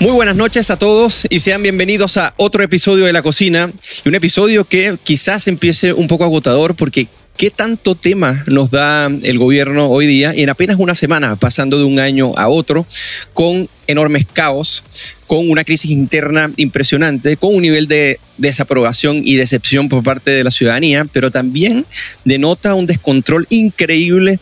[0.00, 3.70] Muy buenas noches a todos y sean bienvenidos a otro episodio de La Cocina.
[4.06, 9.38] Un episodio que quizás empiece un poco agotador porque ¿Qué tanto tema nos da el
[9.38, 12.84] gobierno hoy día y en apenas una semana, pasando de un año a otro,
[13.32, 14.84] con enormes caos,
[15.26, 20.44] con una crisis interna impresionante, con un nivel de desaprobación y decepción por parte de
[20.44, 21.86] la ciudadanía, pero también
[22.26, 24.38] denota un descontrol increíble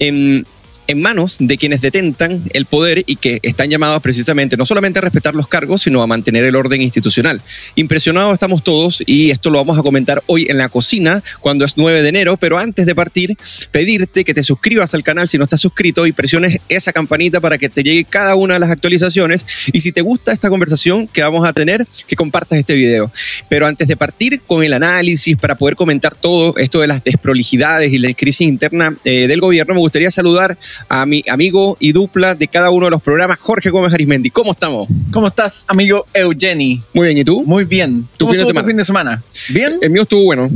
[0.00, 0.44] en
[0.90, 5.02] en manos de quienes detentan el poder y que están llamados precisamente no solamente a
[5.02, 7.40] respetar los cargos, sino a mantener el orden institucional.
[7.76, 11.76] Impresionados estamos todos y esto lo vamos a comentar hoy en la cocina cuando es
[11.76, 13.36] 9 de enero, pero antes de partir,
[13.70, 17.56] pedirte que te suscribas al canal si no estás suscrito y presiones esa campanita para
[17.56, 21.22] que te llegue cada una de las actualizaciones y si te gusta esta conversación que
[21.22, 23.12] vamos a tener, que compartas este video.
[23.48, 27.92] Pero antes de partir con el análisis para poder comentar todo esto de las desprolijidades
[27.92, 32.34] y la crisis interna eh, del gobierno, me gustaría saludar a mi amigo y dupla
[32.34, 34.30] de cada uno de los programas, Jorge Gómez Arismendi.
[34.30, 34.88] ¿Cómo estamos?
[35.12, 36.80] ¿Cómo estás, amigo Eugeni?
[36.92, 37.44] Muy bien, ¿y tú?
[37.44, 38.08] Muy bien.
[38.16, 38.66] ¿Tu fin de semana?
[38.66, 39.22] fin de semana?
[39.50, 39.78] ¿Bien?
[39.80, 40.50] El mío estuvo bueno.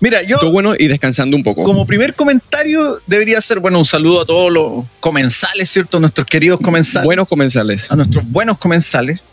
[0.00, 0.36] Mira, yo.
[0.36, 1.64] Estuvo bueno y descansando un poco.
[1.64, 5.98] Como primer comentario, debería ser, bueno, un saludo a todos los comensales, ¿cierto?
[5.98, 7.06] Nuestros queridos comensales.
[7.06, 7.90] Buenos comensales.
[7.90, 9.24] A nuestros buenos comensales.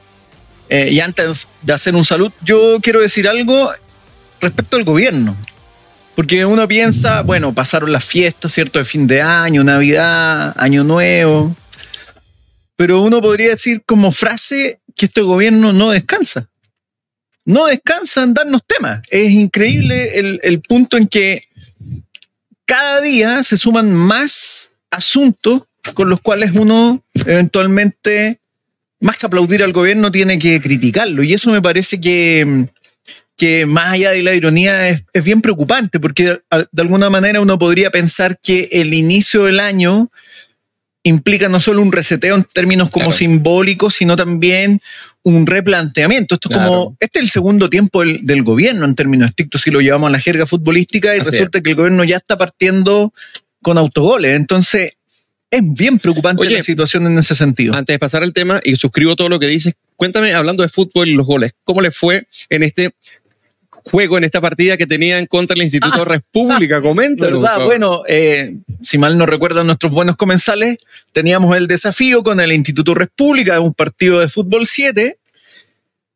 [0.69, 3.71] Eh, y antes de hacer un saludo, yo quiero decir algo
[4.39, 5.35] respecto al gobierno.
[6.15, 8.79] Porque uno piensa, bueno, pasaron las fiestas, ¿cierto?
[8.79, 11.55] De fin de año, Navidad, Año Nuevo.
[12.75, 16.47] Pero uno podría decir como frase que este gobierno no descansa.
[17.45, 19.01] No descansa en darnos temas.
[19.09, 21.43] Es increíble el, el punto en que
[22.65, 28.39] cada día se suman más asuntos con los cuales uno eventualmente,
[28.99, 31.23] más que aplaudir al gobierno, tiene que criticarlo.
[31.23, 32.67] Y eso me parece que
[33.37, 37.89] que más allá de la ironía es, bien preocupante, porque de, alguna manera uno podría
[37.89, 40.11] pensar que el inicio del año
[41.03, 44.79] implica no solo un reseteo en términos como simbólicos, sino también
[45.23, 46.35] un replanteamiento.
[46.35, 49.81] Esto es como, este es el segundo tiempo del, gobierno en términos estrictos, si lo
[49.81, 53.13] llevamos a la jerga futbolística, y resulta que el gobierno ya está partiendo
[53.61, 54.35] con autogoles.
[54.35, 54.93] Entonces,
[55.49, 57.73] es bien preocupante la situación en ese sentido.
[57.75, 61.07] Antes de pasar al tema, y suscribo todo lo que dices, cuéntame, hablando de fútbol
[61.07, 62.91] y los goles, ¿cómo le fue en este
[63.83, 66.81] juego en esta partida que tenían contra el Instituto ah, República.
[66.81, 67.41] Coméntalo.
[67.65, 70.77] Bueno, eh, si mal no recuerdan nuestros buenos comensales,
[71.11, 75.17] teníamos el desafío con el Instituto República, un partido de fútbol 7.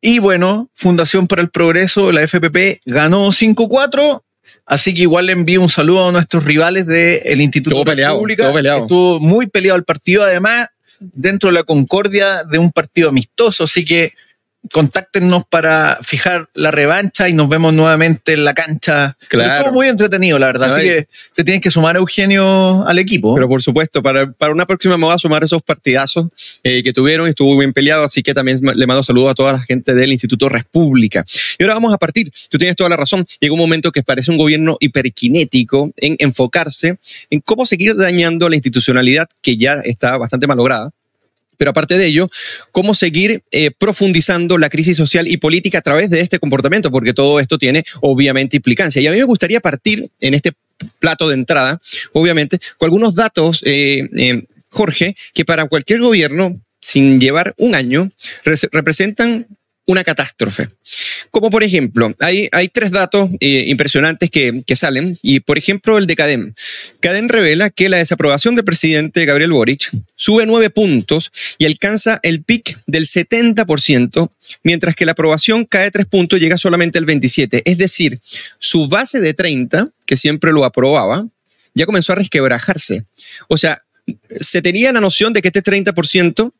[0.00, 4.22] Y bueno, Fundación para el Progreso, la FPP, ganó 5-4.
[4.64, 8.52] Así que igual le envío un saludo a nuestros rivales del Instituto República.
[8.78, 10.68] Estuvo muy peleado el partido, además,
[11.00, 13.64] dentro de la concordia de un partido amistoso.
[13.64, 14.12] Así que
[14.72, 19.16] contáctenos para fijar la revancha y nos vemos nuevamente en la cancha.
[19.28, 19.52] Claro.
[19.54, 20.76] Estuvo muy entretenido, la verdad.
[20.76, 23.34] Así que se tienen que sumar Eugenio al equipo.
[23.34, 26.28] Pero por supuesto, para, para una próxima me voy a sumar esos partidazos
[26.64, 27.28] eh, que tuvieron.
[27.28, 30.48] Estuvo bien peleado, así que también le mando saludos a toda la gente del Instituto
[30.48, 31.24] República.
[31.58, 32.30] Y ahora vamos a partir.
[32.50, 33.24] Tú tienes toda la razón.
[33.40, 36.98] Llega un momento que parece un gobierno hiperquinético en enfocarse
[37.30, 40.90] en cómo seguir dañando la institucionalidad que ya está bastante malograda
[41.58, 42.30] pero aparte de ello,
[42.72, 47.12] cómo seguir eh, profundizando la crisis social y política a través de este comportamiento, porque
[47.12, 49.02] todo esto tiene obviamente implicancia.
[49.02, 50.52] Y a mí me gustaría partir en este
[50.98, 51.80] plato de entrada,
[52.12, 58.10] obviamente, con algunos datos, eh, eh, Jorge, que para cualquier gobierno, sin llevar un año,
[58.44, 59.46] representan
[59.88, 60.68] una catástrofe.
[61.30, 65.96] Como por ejemplo, hay, hay tres datos eh, impresionantes que, que, salen, y por ejemplo
[65.96, 66.54] el de CADEM.
[67.00, 72.44] CADEM revela que la desaprobación del presidente Gabriel Boric sube nueve puntos y alcanza el
[72.44, 74.30] pic del 70%,
[74.62, 77.62] mientras que la aprobación cae tres puntos y llega solamente al 27%.
[77.64, 78.20] Es decir,
[78.58, 81.26] su base de 30, que siempre lo aprobaba,
[81.74, 83.06] ya comenzó a resquebrajarse.
[83.48, 83.82] O sea,
[84.38, 86.52] se tenía la noción de que este 30%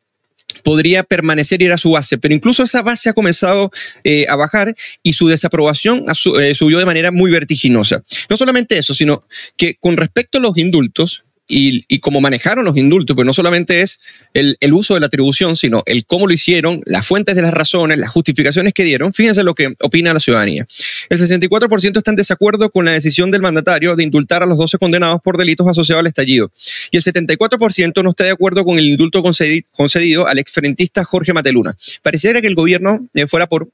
[0.63, 3.71] podría permanecer y era su base, pero incluso esa base ha comenzado
[4.03, 4.73] eh, a bajar
[5.03, 6.05] y su desaprobación
[6.41, 8.03] eh, subió de manera muy vertiginosa.
[8.29, 9.23] No solamente eso, sino
[9.57, 13.99] que con respecto a los indultos, y, cómo manejaron los indultos, pues no solamente es
[14.33, 17.97] el, uso de la atribución, sino el cómo lo hicieron, las fuentes de las razones,
[17.97, 19.11] las justificaciones que dieron.
[19.11, 20.67] Fíjense lo que opina la ciudadanía.
[21.09, 24.77] El 64% está en desacuerdo con la decisión del mandatario de indultar a los 12
[24.77, 26.51] condenados por delitos asociados al estallido.
[26.91, 31.75] Y el 74% no está de acuerdo con el indulto concedido, al exfrentista Jorge Mateluna.
[32.03, 33.69] Pareciera que el gobierno eh, fuera por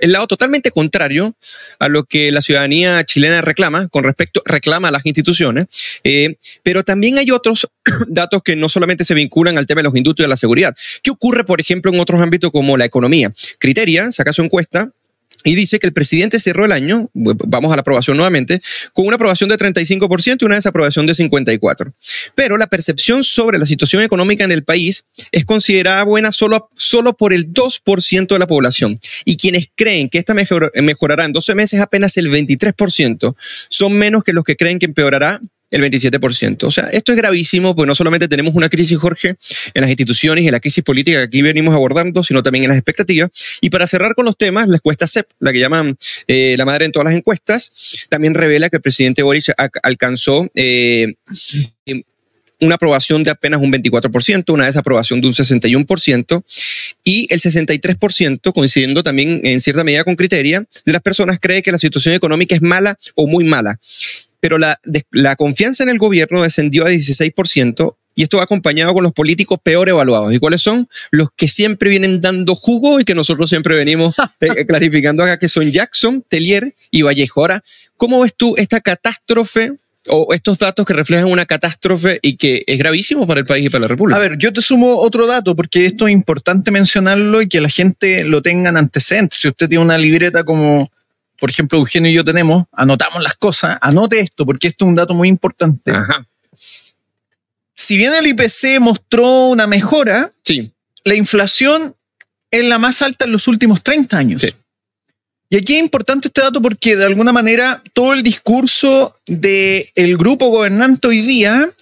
[0.00, 1.34] el lado totalmente contrario
[1.78, 5.66] a lo que la ciudadanía chilena reclama, con respecto, reclama a las instituciones,
[6.04, 7.68] eh, pero también hay otros
[8.08, 10.76] datos que no solamente se vinculan al tema de los indultos y de la seguridad.
[11.02, 13.32] ¿Qué ocurre, por ejemplo, en otros ámbitos como la economía?
[13.58, 14.90] Criteria saca su encuesta
[15.44, 18.60] y dice que el presidente cerró el año, vamos a la aprobación nuevamente,
[18.92, 21.92] con una aprobación de 35% y una desaprobación de 54%.
[22.34, 27.16] Pero la percepción sobre la situación económica en el país es considerada buena solo, solo
[27.16, 29.00] por el 2% de la población.
[29.24, 33.34] Y quienes creen que esta mejorará en 12 meses apenas el 23%,
[33.68, 35.40] son menos que los que creen que empeorará
[35.70, 36.64] el 27%.
[36.64, 39.36] O sea, esto es gravísimo, porque no solamente tenemos una crisis, Jorge,
[39.74, 42.70] en las instituciones y en la crisis política que aquí venimos abordando, sino también en
[42.70, 43.30] las expectativas.
[43.60, 45.96] Y para cerrar con los temas, la encuesta CEP, la que llaman
[46.26, 49.52] eh, la madre en todas las encuestas, también revela que el presidente Boric
[49.82, 51.14] alcanzó eh,
[52.60, 56.42] una aprobación de apenas un 24%, una desaprobación de un 61%
[57.04, 61.72] y el 63%, coincidiendo también en cierta medida con criteria, de las personas cree que
[61.72, 63.78] la situación económica es mala o muy mala
[64.40, 69.02] pero la, la confianza en el gobierno descendió a 16% y esto va acompañado con
[69.02, 70.34] los políticos peor evaluados.
[70.34, 70.88] ¿Y cuáles son?
[71.10, 75.48] Los que siempre vienen dando jugo y que nosotros siempre venimos eh, clarificando acá, que
[75.48, 77.40] son Jackson, Tellier y Vallejo.
[77.40, 77.62] Ahora,
[77.96, 79.72] ¿cómo ves tú esta catástrofe
[80.08, 83.68] o estos datos que reflejan una catástrofe y que es gravísimo para el país y
[83.68, 84.16] para la República.
[84.16, 87.68] A ver, yo te sumo otro dato porque esto es importante mencionarlo y que la
[87.68, 89.40] gente lo tenga en antecedentes.
[89.40, 90.90] Si usted tiene una libreta como
[91.40, 94.94] por ejemplo, Eugenio y yo tenemos, anotamos las cosas, anote esto, porque esto es un
[94.94, 95.92] dato muy importante.
[97.74, 100.70] Si bien el IPC mostró una mejora, sí.
[101.02, 101.96] la inflación
[102.50, 104.40] es la más alta en los últimos 30 años.
[104.42, 104.54] Sí.
[105.48, 110.16] Y aquí es importante este dato porque de alguna manera todo el discurso del el
[110.16, 111.72] grupo gobernante hoy día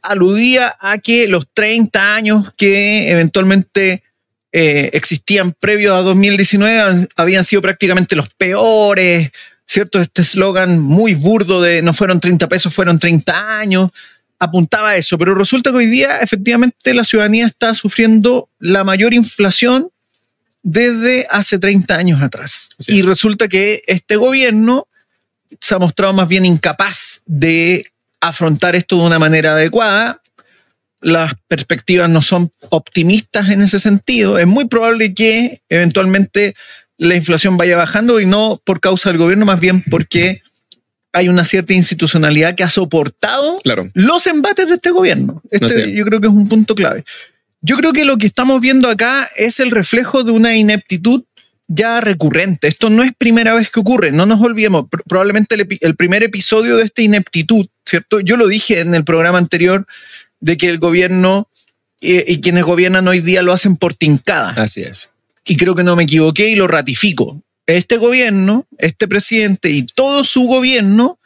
[0.00, 4.02] aludía a que los 30 años que eventualmente
[4.52, 9.30] eh, existían previos a 2019 habían sido prácticamente los peores,
[9.66, 10.00] ¿cierto?
[10.00, 13.90] Este eslogan muy burdo de no fueron 30 pesos, fueron 30 años,
[14.38, 19.12] apuntaba a eso, pero resulta que hoy día efectivamente la ciudadanía está sufriendo la mayor
[19.12, 19.90] inflación
[20.62, 22.70] desde hace 30 años atrás.
[22.86, 24.88] Y resulta que este gobierno
[25.60, 30.22] se ha mostrado más bien incapaz de afrontar esto de una manera adecuada
[31.00, 34.38] las perspectivas no son optimistas en ese sentido.
[34.38, 36.54] Es muy probable que eventualmente
[36.96, 40.42] la inflación vaya bajando y no por causa del gobierno, más bien porque
[41.12, 43.56] hay una cierta institucionalidad que ha soportado
[43.94, 45.42] los embates de este gobierno.
[45.50, 47.04] Este, yo creo que es un punto clave.
[47.60, 51.24] Yo creo que lo que estamos viendo acá es el reflejo de una ineptitud
[51.66, 52.68] ya recurrente.
[52.68, 54.86] Esto no es primera vez que ocurre, no nos olvidemos.
[55.08, 58.20] Probablemente el primer episodio de esta ineptitud, ¿cierto?
[58.20, 59.86] Yo lo dije en el programa anterior,
[60.40, 61.48] de que el gobierno
[62.00, 64.50] y quienes gobiernan hoy día lo hacen por tincada.
[64.50, 65.10] Así es.
[65.44, 67.42] Y creo que no me equivoqué y lo ratifico.
[67.66, 71.18] Este gobierno, este presidente y todo su gobierno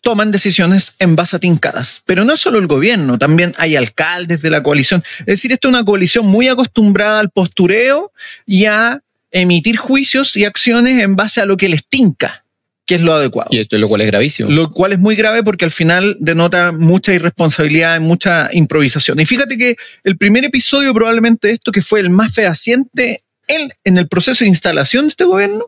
[0.00, 2.02] toman decisiones en base a tincadas.
[2.06, 5.02] Pero no solo el gobierno, también hay alcaldes de la coalición.
[5.20, 8.12] Es decir, esto es una coalición muy acostumbrada al postureo
[8.46, 9.02] y a
[9.32, 12.45] emitir juicios y acciones en base a lo que les tinca
[12.86, 13.48] que es lo adecuado.
[13.50, 14.48] Y esto lo cual es gravísimo.
[14.48, 19.18] Lo cual es muy grave porque al final denota mucha irresponsabilidad, mucha improvisación.
[19.18, 23.72] Y fíjate que el primer episodio probablemente de esto, que fue el más fehaciente en,
[23.84, 25.66] en el proceso de instalación de este gobierno,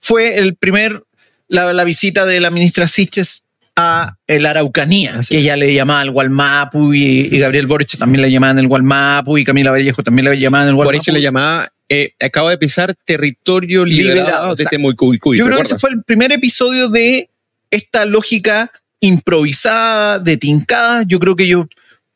[0.00, 1.04] fue el primer,
[1.48, 3.44] la, visita de la ministra Siches
[3.76, 8.30] a la Araucanía, que ella le llamaba el Gualmapu y, y, Gabriel Boric también le
[8.30, 10.96] llamaban el Gualmapu y Camila Vallejo también le llamaban el Gualmapu.
[10.96, 15.62] Boric le llamaba eh, acabo de pisar territorio liberado, de este muy Yo creo que
[15.62, 17.30] ese fue el primer episodio de
[17.70, 21.04] esta lógica improvisada, de tincada.
[21.06, 21.66] Yo creo que ellos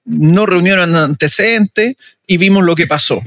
[0.05, 1.95] no reunieron antecedentes
[2.27, 3.23] y vimos lo que pasó.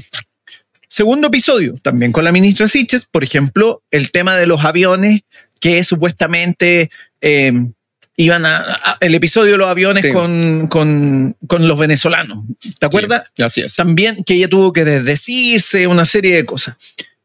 [0.88, 5.22] Segundo episodio, también con la ministra Siches, por ejemplo, el tema de los aviones
[5.60, 6.90] que supuestamente
[7.20, 7.52] eh,
[8.16, 12.44] iban a, el episodio de los aviones con, con, con, los venezolanos.
[12.78, 13.24] ¿Te acuerdas?
[13.38, 13.74] así es.
[13.74, 16.76] También que ella tuvo que desdecirse, una serie de cosas.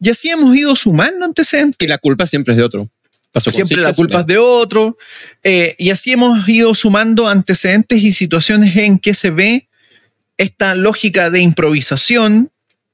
[0.01, 1.77] Y así hemos ido sumando antecedentes.
[1.79, 2.89] Y la culpa siempre es de otro.
[3.33, 4.97] siempre la culpa es de otro.
[5.43, 9.67] Eh, y así hemos ido sumando antecedentes y situaciones en que se ve
[10.37, 12.49] esta lógica de improvisación,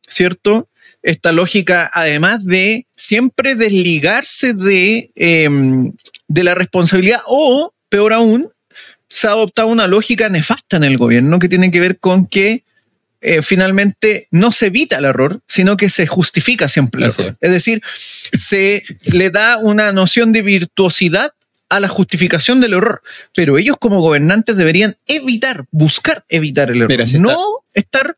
[0.08, 0.68] ¿cierto?
[1.04, 5.94] Esta lógica, además de siempre desligarse de, em,
[6.28, 8.51] de la responsabilidad o peor aún,
[9.10, 12.63] se ha adoptado una lógica nefasta en el gobierno que tiene que ver con que
[13.22, 17.38] eh, finalmente no se evita el error, sino que se justifica siempre el error.
[17.42, 17.82] Es decir,
[18.34, 21.32] se le da una noción de virtuosidad
[21.70, 23.01] a la justificación del error.
[23.34, 27.08] Pero ellos como gobernantes deberían evitar, buscar evitar el error.
[27.20, 28.18] no estar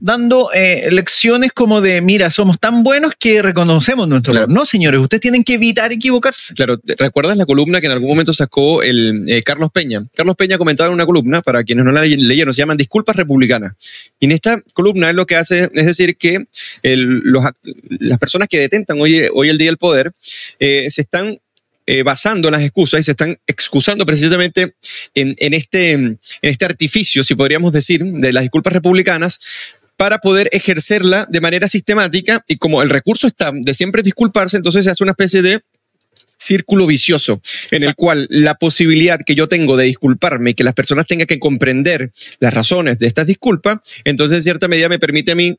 [0.00, 4.48] dando eh, lecciones como de, mira, somos tan buenos que reconocemos nuestro error.
[4.48, 6.54] No, señores, ustedes tienen que evitar equivocarse.
[6.54, 10.06] Claro, ¿recuerdas la columna que en algún momento sacó el eh, Carlos Peña?
[10.14, 13.74] Carlos Peña comentaba en una columna, para quienes no la leyeron, se llaman Disculpas Republicanas.
[14.18, 16.46] Y en esta columna él lo que hace es decir que
[16.82, 20.12] las personas que detentan hoy, hoy el día el poder
[20.58, 21.38] eh, se están
[21.92, 24.76] eh, basando en las excusas y se están excusando precisamente
[25.12, 29.40] en, este, en este artificio, si podríamos decir, de las disculpas republicanas
[29.96, 34.84] para poder ejercerla de manera sistemática y como el recurso está de siempre disculparse, entonces
[34.84, 35.62] se hace una especie de
[36.38, 37.40] círculo vicioso
[37.72, 41.26] en el cual la posibilidad que yo tengo de disculparme y que las personas tengan
[41.26, 45.58] que comprender las razones de estas disculpas, entonces en cierta medida me permite a mí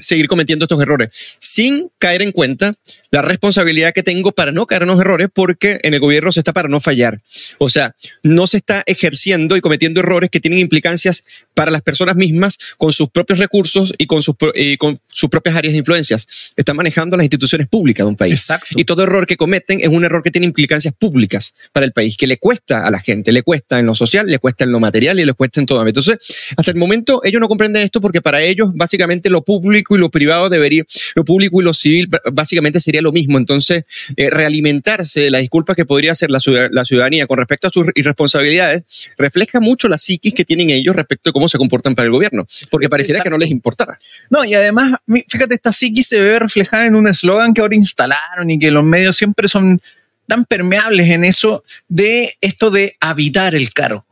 [0.00, 2.74] seguir cometiendo estos errores sin caer en cuenta
[3.10, 6.40] la responsabilidad que tengo para no caer en los errores porque en el gobierno se
[6.40, 7.20] está para no fallar.
[7.58, 11.24] O sea, no se está ejerciendo y cometiendo errores que tienen implicancias
[11.54, 14.36] para las personas mismas con sus propios recursos y con sus,
[14.78, 16.52] con sus propias áreas de influencias.
[16.56, 18.40] Están manejando las instituciones públicas de un país.
[18.40, 18.68] Exacto.
[18.76, 22.16] Y todo error que cometen es un error que tiene implicancias públicas para el país,
[22.16, 24.80] que le cuesta a la gente, le cuesta en lo social, le cuesta en lo
[24.80, 25.86] material y le cuesta en todo.
[25.86, 26.18] Entonces,
[26.56, 30.10] hasta el momento ellos no comprenden esto porque para ellos básicamente lo público y lo
[30.10, 33.38] privado debería, lo público y lo civil básicamente sería lo mismo.
[33.38, 33.84] Entonces,
[34.16, 38.82] eh, realimentarse de las disculpas que podría hacer la, ciudadanía con respecto a sus irresponsabilidades
[39.16, 42.46] refleja mucho la psiquis que tienen ellos respecto a cómo se comportan para el gobierno,
[42.70, 43.98] porque pareciera que no les importara.
[44.30, 44.92] No, y además,
[45.28, 48.84] fíjate, esta psiquis se ve reflejada en un eslogan que ahora instalaron y que los
[48.84, 49.80] medios siempre son
[50.26, 54.04] tan permeables en eso de esto de habitar el cargo.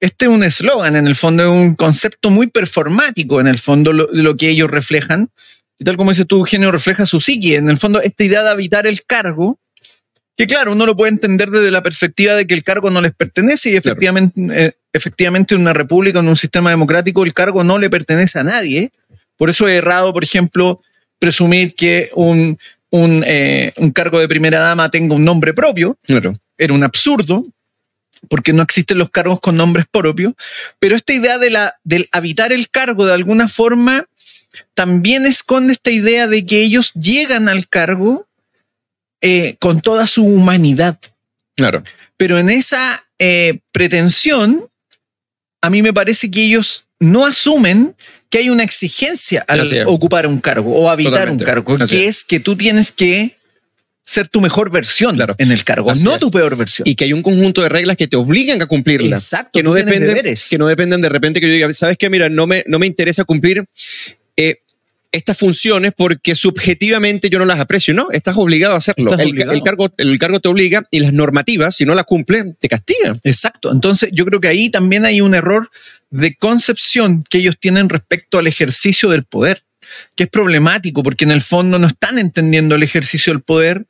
[0.00, 3.92] Este es un eslogan, en el fondo es un concepto muy performático, en el fondo
[3.92, 5.30] de lo que ellos reflejan.
[5.78, 7.56] Y tal como dice tú, Eugenio, refleja su psique.
[7.56, 9.58] En el fondo, esta idea de habitar el cargo,
[10.36, 13.14] que claro, uno lo puede entender desde la perspectiva de que el cargo no les
[13.14, 17.78] pertenece y efectivamente, eh, efectivamente en una república, en un sistema democrático, el cargo no
[17.78, 18.92] le pertenece a nadie.
[19.36, 20.80] Por eso es errado, por ejemplo,
[21.18, 22.58] presumir que un,
[22.90, 25.96] un, eh, un cargo de primera dama tenga un nombre propio.
[26.02, 26.34] Claro.
[26.58, 27.44] Era un absurdo,
[28.28, 30.34] porque no existen los cargos con nombres propios.
[30.78, 34.08] Pero esta idea de la, del habitar el cargo de alguna forma
[34.74, 38.26] también esconde esta idea de que ellos llegan al cargo
[39.20, 40.98] eh, con toda su humanidad.
[41.56, 41.82] Claro.
[42.16, 44.68] Pero en esa eh, pretensión,
[45.60, 47.94] a mí me parece que ellos no asumen
[48.30, 52.24] que hay una exigencia al ocupar un cargo o habitar un cargo, que es.
[52.24, 53.36] que tú tienes que
[54.06, 56.88] ser tu mejor versión en el cargo, no tu peor versión.
[56.88, 59.24] Y que hay un conjunto de reglas que te obligan a cumplirlas.
[59.24, 59.50] Exacto.
[59.52, 62.08] Que no, dependen, que no dependen de repente que yo diga, ¿sabes qué?
[62.08, 63.64] Mira, no me, no me interesa cumplir
[64.36, 64.60] eh,
[65.10, 67.94] estas funciones porque subjetivamente yo no las aprecio.
[67.94, 69.12] No, estás obligado a hacerlo.
[69.18, 73.18] El, cargo, el cargo te obliga y las normativas, si no las cumple, te castigan.
[73.24, 73.72] Exacto.
[73.72, 75.68] Entonces, yo creo que ahí también hay un error
[76.10, 79.64] de concepción que ellos tienen respecto al ejercicio del poder,
[80.14, 83.86] que es problemático porque en el fondo no están entendiendo el ejercicio del poder.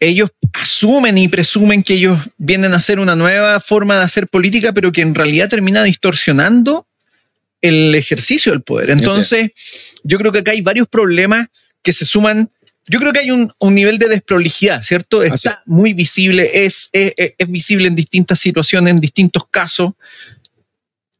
[0.00, 4.72] Ellos asumen y presumen que ellos vienen a hacer una nueva forma de hacer política,
[4.72, 6.86] pero que en realidad termina distorsionando
[7.60, 8.90] el ejercicio del poder.
[8.90, 9.52] Entonces,
[10.02, 11.46] yo creo que acá hay varios problemas
[11.82, 12.50] que se suman.
[12.88, 15.22] Yo creo que hay un, nivel de desprolijidad, ¿cierto?
[15.22, 19.92] Está muy visible, es, es, es, visible en distintas situaciones, en distintos casos.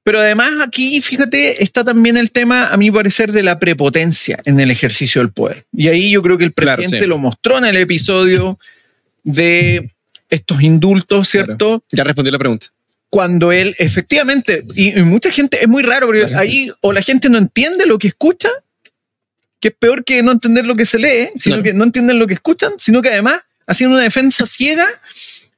[0.04, 4.58] Pero además aquí, fíjate, está también el tema, a mi parecer, de la prepotencia en
[4.58, 5.64] el ejercicio del poder.
[5.72, 8.58] Y ahí yo creo que el presidente lo mostró en el episodio
[9.22, 9.88] de
[10.28, 11.84] estos indultos, ¿cierto?
[11.92, 12.66] Ya respondí la pregunta.
[13.10, 17.38] Cuando él efectivamente, y, mucha gente, es muy raro, porque ahí o la gente no
[17.38, 18.48] entiende lo que escucha,
[19.60, 22.26] que es peor que no entender lo que se lee, sino que no entienden lo
[22.26, 24.88] que escuchan, sino que además haciendo una defensa ciega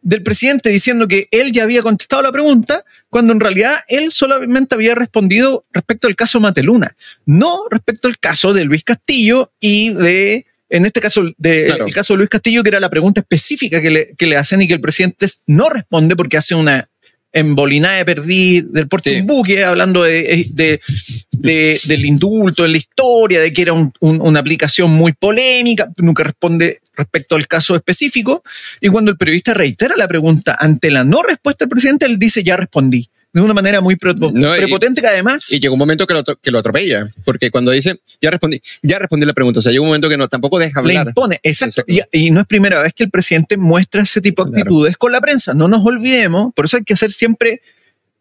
[0.05, 4.75] del presidente diciendo que él ya había contestado la pregunta, cuando en realidad él solamente
[4.75, 6.95] había respondido respecto al caso Mateluna,
[7.25, 12.13] no respecto al caso de Luis Castillo y de, en este caso, de, el caso
[12.13, 14.75] de Luis Castillo, que era la pregunta específica que le, que le hacen y que
[14.75, 16.87] el presidente no responde porque hace una
[17.33, 22.79] embolinada de perdí del puerto de un buque, hablando de, de, del indulto, en la
[22.79, 28.43] historia, de que era una aplicación muy polémica, nunca responde respecto al caso específico.
[28.81, 32.43] Y cuando el periodista reitera la pregunta ante la no respuesta del presidente, él dice,
[32.43, 35.53] ya respondí de una manera muy prepotente que además...
[35.53, 39.01] Y llega un momento que lo, que lo atropella, porque cuando dice, ya respondí, ya
[39.01, 41.05] respondí la pregunta, o sea, llega un momento que no, tampoco deja hablar.
[41.07, 41.83] Le impone, exacto.
[42.13, 45.21] Y, no es primera vez que el presidente muestra ese tipo de actitudes con la
[45.21, 47.61] prensa, no nos olvidemos, por eso hay que hacer siempre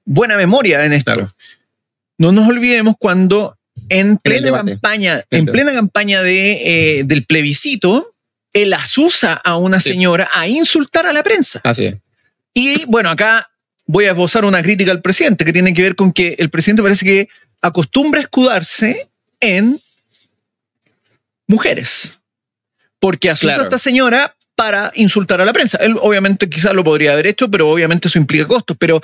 [0.03, 1.29] buena memoria en esto.
[2.17, 3.55] No nos olvidemos cuando
[3.89, 8.12] en plena campaña, en plena campaña de, eh, del plebiscito,
[8.53, 11.59] él asusa a una señora a insultar a la prensa.
[11.63, 11.95] Así es.
[12.53, 13.49] Y bueno, acá
[13.85, 16.83] voy a esbozar una crítica al presidente que tiene que ver con que el presidente
[16.83, 17.27] parece que
[17.61, 19.79] acostumbra escudarse en
[21.47, 22.13] mujeres.
[22.99, 23.63] Porque asusta Claro.
[23.63, 25.77] a esta señora para insultar a la prensa.
[25.79, 28.77] Él obviamente quizás lo podría haber hecho, pero obviamente eso implica costos.
[28.79, 29.01] Pero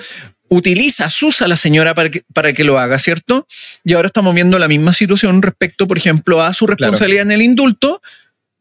[0.48, 3.48] utiliza, asusa a la señora para que, para que lo haga, ¿cierto?
[3.84, 7.42] Y ahora estamos viendo la misma situación respecto, por ejemplo, a su responsabilidad en el
[7.42, 8.02] indulto,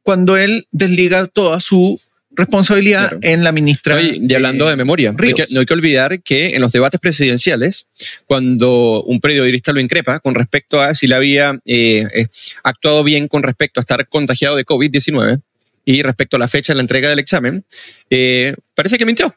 [0.09, 2.01] cuando él desliga toda su
[2.31, 3.19] responsabilidad Claro.
[3.21, 3.97] en la ministra.
[3.97, 5.47] Oye, y hablando eh, de memoria, no hay, Ríos.
[5.47, 7.89] que, no hay que olvidar que en los debates presidenciales,
[8.25, 12.27] cuando un periodista lo increpa con respecto a si le había eh, eh,
[12.63, 15.43] actuado bien con respecto a estar contagiado de COVID-19
[15.85, 17.67] y respecto a la fecha de la entrega del examen,
[18.09, 19.37] eh, parece que mintió.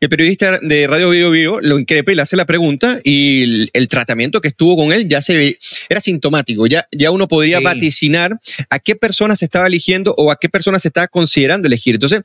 [0.00, 3.70] El periodista de Radio Bio Bio lo increpa y le hace la pregunta y el,
[3.72, 7.58] el tratamiento que estuvo con él ya se ve, era sintomático, ya, ya uno podría
[7.58, 7.64] Sí.
[7.64, 8.38] vaticinar
[8.70, 11.94] a qué persona se estaba eligiendo o a qué persona se estaba considerando elegir.
[11.94, 12.20] Entonces,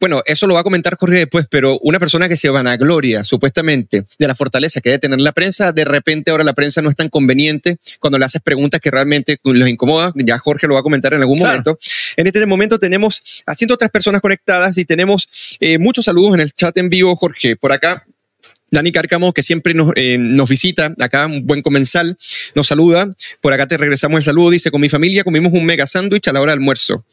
[0.00, 4.04] bueno, eso lo va a comentar Jorge después, pero una persona que se vanagloria supuestamente
[4.18, 6.96] de la fortaleza que debe tener la prensa, de repente ahora la prensa no es
[6.96, 10.82] tan conveniente cuando le haces preguntas que realmente los incomoda, ya Jorge lo va a
[10.82, 11.52] comentar en algún Claro.
[11.52, 11.78] momento.
[12.16, 15.28] En este momento tenemos a 103 personas conectadas y tenemos
[15.60, 17.56] eh, muchos saludos en el chat en vivo, Jorge.
[17.56, 18.04] Por acá
[18.70, 22.16] Dani Cárcamo, que siempre nos, eh, nos visita, acá un buen comensal,
[22.54, 23.08] nos saluda.
[23.40, 24.50] Por acá te regresamos el saludo.
[24.50, 27.04] Dice, con mi familia comimos un mega sándwich a la hora del almuerzo.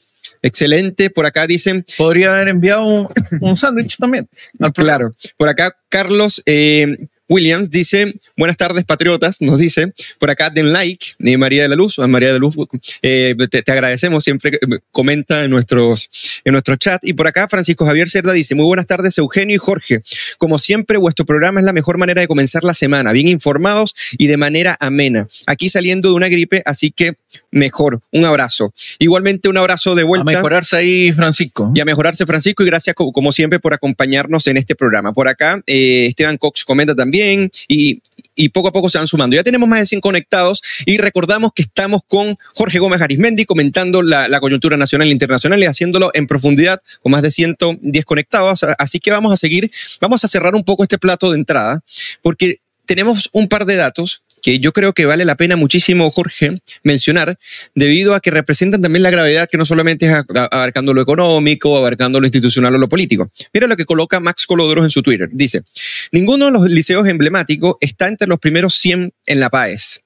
[0.42, 1.10] Excelente.
[1.10, 3.08] Por acá dicen, Podría haber enviado un,
[3.42, 4.28] un sándwich también.
[4.74, 5.12] claro.
[5.38, 6.98] Por acá Carlos eh,
[7.30, 9.94] Williams dice, buenas tardes patriotas, nos dice.
[10.20, 11.98] Por acá den like, de María de la Luz.
[12.00, 12.56] María de la Luz,
[13.02, 16.10] eh, te, te agradecemos siempre, que, eh, comenta en nuestros,
[16.44, 17.04] en nuestro chat.
[17.04, 20.02] Y por acá Francisco Javier Cerda dice, muy buenas tardes Eugenio y Jorge.
[20.38, 24.28] Como siempre, vuestro programa es la mejor manera de comenzar la semana, bien informados y
[24.28, 25.28] de manera amena.
[25.48, 27.14] Aquí saliendo de una gripe, así que
[27.52, 28.02] mejor.
[28.12, 28.74] Un abrazo.
[29.00, 30.26] Igualmente un abrazo de A vuelta.
[30.26, 31.72] mejorarse ahí, Francisco.
[31.76, 35.14] Y a mejorarse, Francisco, y gracias co- como siempre por acompañarnos en este programa.
[35.14, 38.02] Por acá, eh, Esteban Cox comenta también y,
[38.36, 39.36] y poco a poco se van sumando.
[39.36, 44.02] Ya tenemos más de 100 conectados y recordamos que estamos con Jorge Gómez Arismendi comentando
[44.02, 48.64] la, la coyuntura nacional e internacional y haciéndolo en profundidad con más de 110 conectados.
[48.78, 49.72] Así que vamos a seguir,
[50.02, 51.82] vamos a cerrar un poco este plato de entrada
[52.22, 56.60] porque tenemos un par de datos que yo creo que vale la pena muchísimo, Jorge,
[56.84, 57.40] mencionar,
[57.74, 60.14] debido a que representan también la gravedad que no solamente es
[60.52, 63.32] abarcando lo económico, abarcando lo institucional o lo político.
[63.54, 65.30] Mira lo que coloca Max Colodros en su Twitter.
[65.32, 65.64] Dice,
[66.12, 70.03] ninguno de los liceos emblemáticos está entre los primeros 100 en La Paz.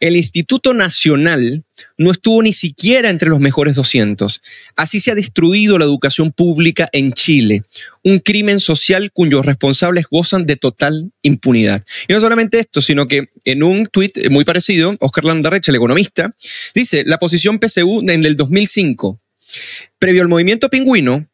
[0.00, 1.64] El Instituto Nacional
[1.96, 4.42] no estuvo ni siquiera entre los mejores 200.
[4.76, 7.64] Así se ha destruido la educación pública en Chile,
[8.02, 11.84] un crimen social cuyos responsables gozan de total impunidad.
[12.06, 16.32] Y no solamente esto, sino que en un tuit muy parecido, Oscar Landarreche, el economista,
[16.74, 19.18] dice, la posición PSU en el 2005,
[19.98, 21.26] previo al movimiento pingüino,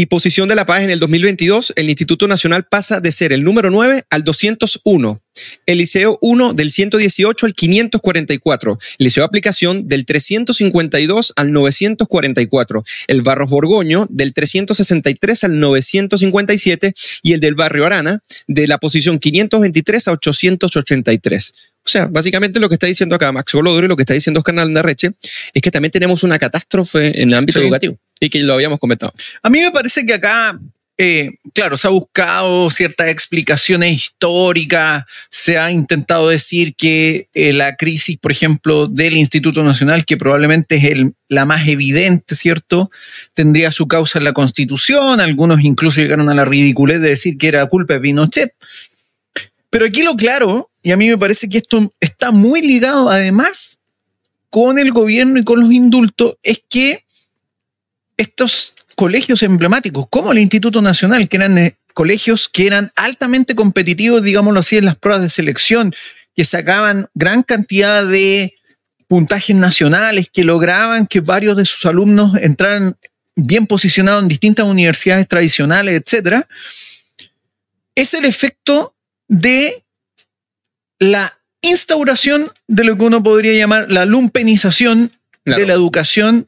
[0.00, 3.42] y posición de la paz en el 2022, el Instituto Nacional pasa de ser el
[3.42, 5.20] número 9 al 201,
[5.66, 12.84] el Liceo 1 del 118 al 544, el Liceo de Aplicación del 352 al 944,
[13.08, 19.18] el Barros Borgoño del 363 al 957 y el del Barrio Arana de la posición
[19.18, 21.54] 523 a 883.
[21.84, 24.38] O sea, básicamente lo que está diciendo acá Max Golodro y lo que está diciendo
[24.40, 25.10] Oscar Narreche
[25.54, 27.64] es que también tenemos una catástrofe en el ámbito Sí.
[27.64, 29.12] educativo y que lo habíamos comentado.
[29.42, 30.58] A mí me parece que acá,
[30.96, 37.76] eh, claro, se ha buscado ciertas explicaciones históricas, se ha intentado decir que eh, la
[37.76, 42.90] crisis, por ejemplo, del Instituto Nacional, que probablemente es la más evidente, ¿cierto?
[43.34, 47.48] Tendría su causa en la Constitución, algunos incluso llegaron a la ridiculez de decir que
[47.48, 48.52] era culpa de Pinochet.
[49.70, 53.78] Pero aquí lo claro, y a mí me parece que esto está muy ligado además
[54.50, 57.04] con el gobierno y con los indultos, es que
[58.18, 64.22] estos colegios emblemáticos, como el Instituto Nacional, que eran eh, colegios que eran altamente competitivos,
[64.22, 65.94] digámoslo así, en las pruebas de selección,
[66.36, 68.54] que sacaban gran cantidad de
[69.06, 72.96] puntajes nacionales, que lograban que varios de sus alumnos entraran
[73.34, 76.46] bien posicionados en distintas universidades tradicionales, etcétera,
[77.94, 78.94] es el efecto
[79.28, 79.82] de
[80.98, 85.12] la instauración de lo que uno podría llamar la lumpenización
[85.44, 85.60] Claro.
[85.62, 86.46] de la educación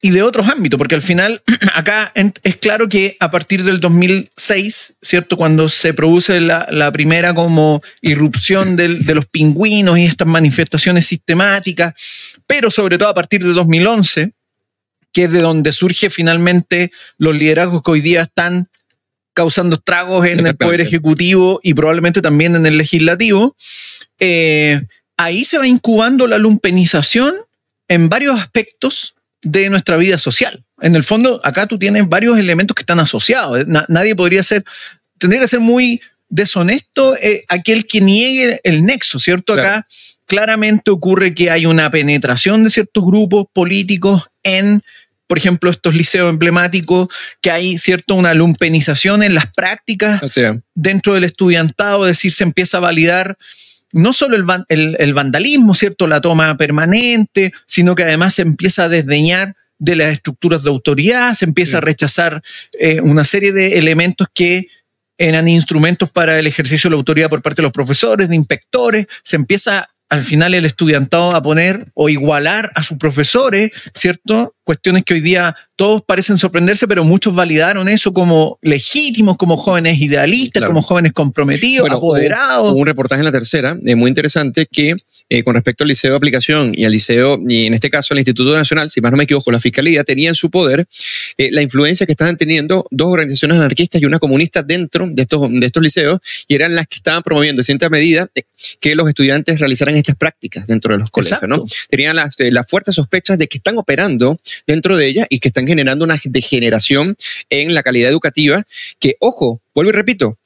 [0.00, 1.42] y de otros ámbitos, porque al final
[1.74, 5.36] acá es claro que a partir del 2006, ¿cierto?
[5.36, 11.06] Cuando se produce la, la primera como irrupción del- de los pingüinos y estas manifestaciones
[11.06, 11.94] sistemáticas,
[12.46, 14.32] pero sobre todo a partir de 2011,
[15.12, 18.68] que es de donde surge finalmente los liderazgos que hoy día están
[19.34, 23.56] causando estragos en el poder ejecutivo y probablemente también en el legislativo,
[24.20, 24.80] eh,
[25.16, 27.34] ahí se va incubando la lumpenización
[27.88, 30.64] en varios aspectos de nuestra vida social.
[30.80, 33.66] En el fondo, acá tú tienes varios elementos que están asociados.
[33.66, 34.64] Na- nadie podría ser,
[35.18, 39.54] tendría que ser muy deshonesto eh, aquel que niegue el nexo, ¿cierto?
[39.54, 39.68] Claro.
[39.68, 39.88] Acá
[40.26, 44.82] claramente ocurre que hay una penetración de ciertos grupos políticos en
[45.28, 47.08] por ejemplo, estos liceos emblemáticos,
[47.42, 50.22] que hay, ¿cierto?, una lumpenización en las prácticas
[50.74, 53.36] dentro del estudiantado, es decir, se empieza a validar
[53.92, 54.36] no solo
[54.68, 60.12] el, vandalismo, ¿cierto?, la toma permanente, sino que además se empieza a desdeñar de las
[60.12, 62.42] estructuras de autoridad, se empieza a rechazar
[62.78, 64.68] eh, una serie de elementos que
[65.16, 69.06] eran instrumentos para el ejercicio de la autoridad por parte de los profesores, de inspectores,
[69.22, 74.54] se empieza al final el estudiantado a poner o igualar a sus profesores, ¿cierto?
[74.64, 80.00] Cuestiones que hoy día todos parecen sorprenderse, pero muchos validaron eso como legítimos, como jóvenes
[80.00, 82.74] idealistas, como jóvenes comprometidos, apoderados.
[82.74, 84.96] un reportaje en la tercera, es muy interesante, que
[85.30, 88.18] eh, con respecto al Liceo de Aplicación y al Liceo, y en este caso al
[88.18, 90.86] Instituto Nacional, si más no me equivoco, la Fiscalía, tenía en su poder
[91.36, 95.50] eh, la influencia que estaban teniendo dos organizaciones anarquistas y una comunista dentro de estos,
[95.50, 98.42] de estos liceos, y eran las que estaban promoviendo en cierta medida eh,
[98.80, 101.42] que los estudiantes realizaran estas prácticas dentro de los colegios.
[101.46, 101.64] ¿no?
[101.90, 105.66] Tenían las, las fuertes sospechas de que están operando dentro de ellas y que están
[105.66, 107.16] generando una degeneración
[107.50, 108.66] en la calidad educativa,
[108.98, 110.38] que, ojo, vuelvo y repito,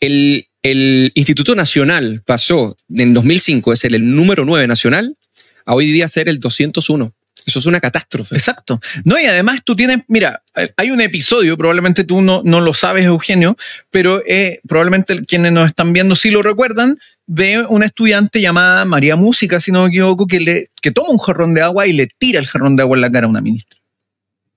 [0.00, 5.16] el, el Instituto Nacional pasó en 2005 de ser el número 9 nacional
[5.64, 7.12] a hoy día ser el 201.
[7.46, 8.34] Eso es una catástrofe.
[8.34, 8.80] Exacto.
[9.04, 10.42] No, y además tú tienes, mira,
[10.76, 13.56] hay un episodio, probablemente tú no, no lo sabes, Eugenio,
[13.90, 19.16] pero eh, probablemente quienes nos están viendo sí lo recuerdan, de una estudiante llamada María
[19.16, 22.08] Música, si no me equivoco, que, le, que toma un jarrón de agua y le
[22.08, 23.78] tira el jarrón de agua en la cara a una ministra.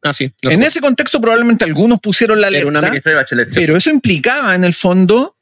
[0.02, 0.32] Ah, sí.
[0.42, 2.92] En ese contexto probablemente algunos pusieron la alerta,
[3.54, 5.38] pero eso implicaba en el fondo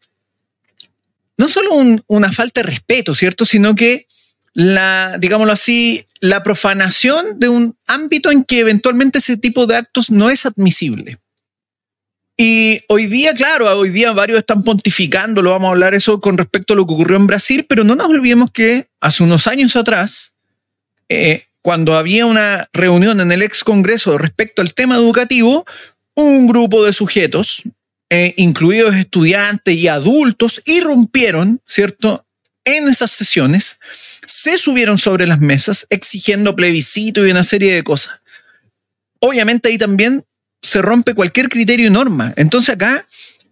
[1.37, 1.71] no solo
[2.07, 3.45] una falta de respeto, ¿cierto?
[3.45, 4.07] Sino que
[4.53, 10.11] la, digámoslo así, la profanación de un ámbito en que eventualmente ese tipo de actos
[10.11, 11.17] no es admisible.
[12.37, 16.37] Y hoy día, claro, hoy día varios están pontificando, lo vamos a hablar eso con
[16.37, 19.75] respecto a lo que ocurrió en Brasil, pero no nos olvidemos que hace unos años
[19.75, 20.33] atrás,
[21.07, 25.65] eh, cuando había una reunión en el ex Congreso respecto al tema educativo,
[26.15, 27.63] un grupo de sujetos,
[28.13, 32.25] eh, incluidos estudiantes y adultos, irrumpieron, ¿cierto?,
[32.65, 33.79] en esas sesiones,
[34.25, 38.19] se subieron sobre las mesas exigiendo plebiscito y una serie de cosas.
[39.19, 40.25] Obviamente ahí también
[40.61, 42.33] se rompe cualquier criterio y norma.
[42.35, 43.07] Entonces acá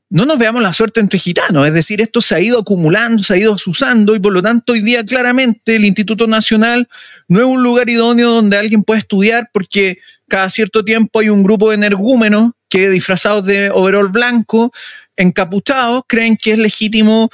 [0.09, 3.35] no nos veamos la suerte entre gitanos, es decir, esto se ha ido acumulando, se
[3.35, 6.89] ha ido usando y por lo tanto hoy día claramente el Instituto Nacional
[7.29, 11.43] no es un lugar idóneo donde alguien pueda estudiar porque cada cierto tiempo hay un
[11.43, 14.71] grupo de energúmenos que disfrazados de overol blanco,
[15.17, 17.29] encapuchados, creen que es legítimo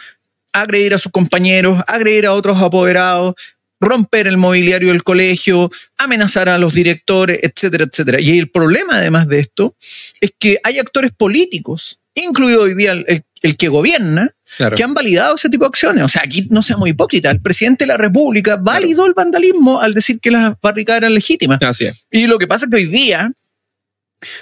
[0.53, 3.35] agredir a sus compañeros, agredir a otros apoderados,
[3.79, 8.21] romper el mobiliario del colegio, amenazar a los directores, etcétera, etcétera.
[8.21, 9.75] Y el problema además de esto
[10.21, 14.31] es que hay actores políticos, incluido hoy día el, que gobierna,
[14.75, 16.03] que han validado ese tipo de acciones.
[16.03, 17.33] O sea, aquí no seamos hipócritas.
[17.33, 21.61] El presidente de la República validó el vandalismo al decir que las barricadas eran legítimas.
[21.61, 23.31] Así Y lo que pasa es que hoy día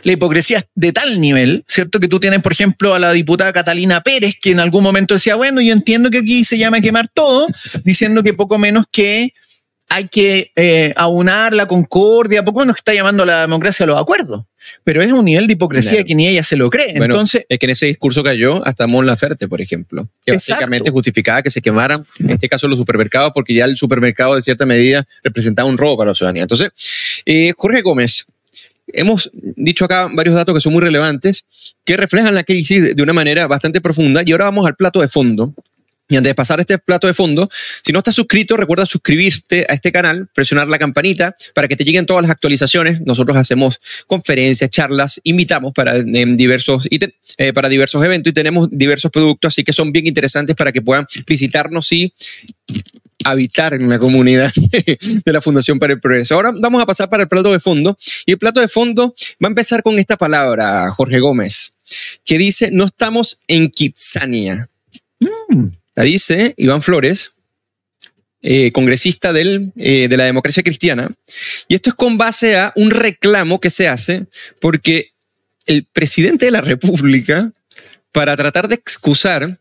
[0.03, 1.99] la hipocresía es de tal nivel, ¿cierto?
[1.99, 5.35] Que tú tienes, por ejemplo, a la diputada Catalina Pérez, que en algún momento decía,
[5.35, 7.47] bueno, yo entiendo que aquí se llama quemar todo,
[7.83, 9.33] diciendo que poco menos que
[9.89, 13.99] hay que eh, aunar la concordia, poco menos está llamando a la democracia a los
[13.99, 14.43] acuerdos.
[14.83, 16.93] Pero es un nivel de hipocresía que ni ella se lo cree.
[16.95, 21.43] Entonces, es que en ese discurso cayó hasta Mon Laferte, por ejemplo, que básicamente justificaba
[21.43, 25.05] que se quemaran, en este caso, los supermercados, porque ya el supermercado, de cierta medida,
[25.21, 26.43] representaba un robo para la ciudadanía.
[26.43, 26.71] Entonces,
[27.25, 28.25] eh, Jorge Gómez,
[28.87, 31.45] hemos dicho acá varios datos que son muy relevantes,
[31.85, 34.23] que reflejan la crisis de una manera bastante profunda.
[34.25, 35.53] Y ahora vamos al plato de fondo.
[36.09, 37.49] Y antes de pasar a este plato de fondo,
[37.81, 41.85] si no estás suscrito, recuerda suscribirte a este canal, presionar la campanita para que te
[41.85, 42.99] lleguen todas las actualizaciones.
[43.01, 46.87] Nosotros hacemos conferencias, charlas, invitamos para, diversos,
[47.37, 50.81] eh, para diversos eventos y tenemos diversos productos, así que son bien interesantes para que
[50.81, 52.13] puedan visitarnos y
[53.23, 54.51] habitar en la comunidad
[55.25, 56.35] de la Fundación para el Progreso.
[56.35, 59.47] Ahora vamos a pasar para el plato de fondo y el plato de fondo va
[59.47, 61.73] a empezar con esta palabra, Jorge Gómez,
[62.25, 64.69] que dice, no estamos en Kitsania.
[65.19, 65.67] Mm.
[65.95, 67.33] La dice Iván Flores,
[68.41, 71.09] eh, congresista del, eh, de la democracia cristiana.
[71.67, 74.25] Y esto es con base a un reclamo que se hace
[74.59, 75.13] porque
[75.65, 77.51] el presidente de la República,
[78.11, 79.59] para tratar de excusar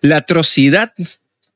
[0.00, 0.92] la atrocidad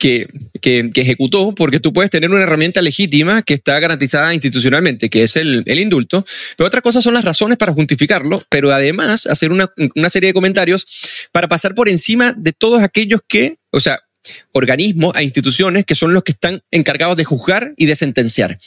[0.00, 0.26] que,
[0.62, 5.36] que, ejecutó, porque tú puedes tener una herramienta legítima que está garantizada institucionalmente, que es
[5.36, 6.24] el, el, indulto,
[6.56, 10.34] pero otra cosa son las razones para justificarlo, pero además hacer una, una serie de
[10.34, 14.00] comentarios para pasar por encima de todos aquellos que, o sea,
[14.52, 18.58] organismos, a instituciones que son los que están encargados de juzgar y de sentenciar.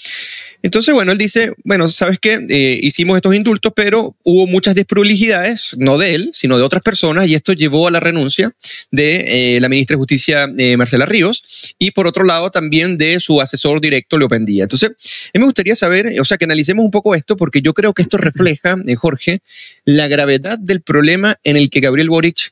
[0.63, 2.39] Entonces, bueno, él dice, bueno, ¿sabes qué?
[2.47, 7.27] Eh, hicimos estos indultos, pero hubo muchas desprolijidades, no de él, sino de otras personas,
[7.27, 8.55] y esto llevó a la renuncia
[8.89, 13.19] de eh, la ministra de Justicia, eh, Marcela Ríos, y por otro lado también de
[13.19, 14.63] su asesor directo, Leo Pendía.
[14.63, 14.91] Entonces,
[15.33, 18.17] me gustaría saber, o sea, que analicemos un poco esto, porque yo creo que esto
[18.17, 19.41] refleja, Jorge,
[19.83, 22.51] la gravedad del problema en el que Gabriel Boric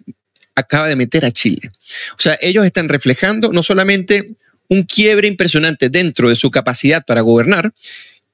[0.55, 1.71] acaba de meter a Chile.
[2.17, 4.35] O sea, ellos están reflejando no solamente
[4.69, 7.73] un quiebre impresionante dentro de su capacidad para gobernar,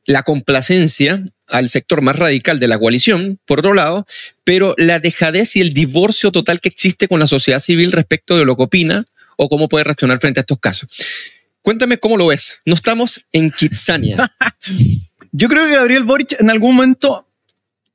[0.06, 4.06] la complacencia al sector más radical de la coalición, por otro lado,
[4.43, 8.45] pero la dejadez y el divorcio total que existe con la sociedad civil respecto de
[8.45, 10.89] lo que opina o cómo puede reaccionar frente a estos casos.
[11.62, 12.62] Cuéntame cómo lo ves.
[12.65, 14.34] No estamos en Kitsania.
[15.32, 17.27] yo creo que Gabriel Boric en algún momento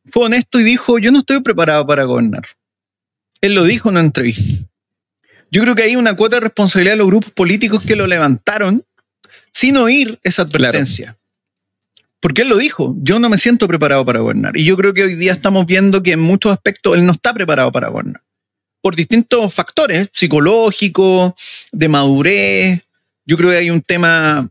[0.07, 2.45] fue honesto y dijo, yo no estoy preparado para gobernar.
[3.43, 4.65] Él lo dijo en una entrevista.
[5.51, 8.83] Yo creo que hay una cuota de responsabilidad de los grupos políticos que lo levantaron
[9.53, 11.19] sin oír esa advertencia.
[12.21, 14.57] Porque él lo dijo, yo no me siento preparado para gobernar.
[14.57, 17.35] Y yo creo que hoy día estamos viendo que en muchos aspectos él no está
[17.35, 18.23] preparado para gobernar.
[18.81, 21.35] Por distintos factores, psicológicos,
[21.73, 22.81] de madurez.
[23.27, 24.49] Yo creo que hay un tema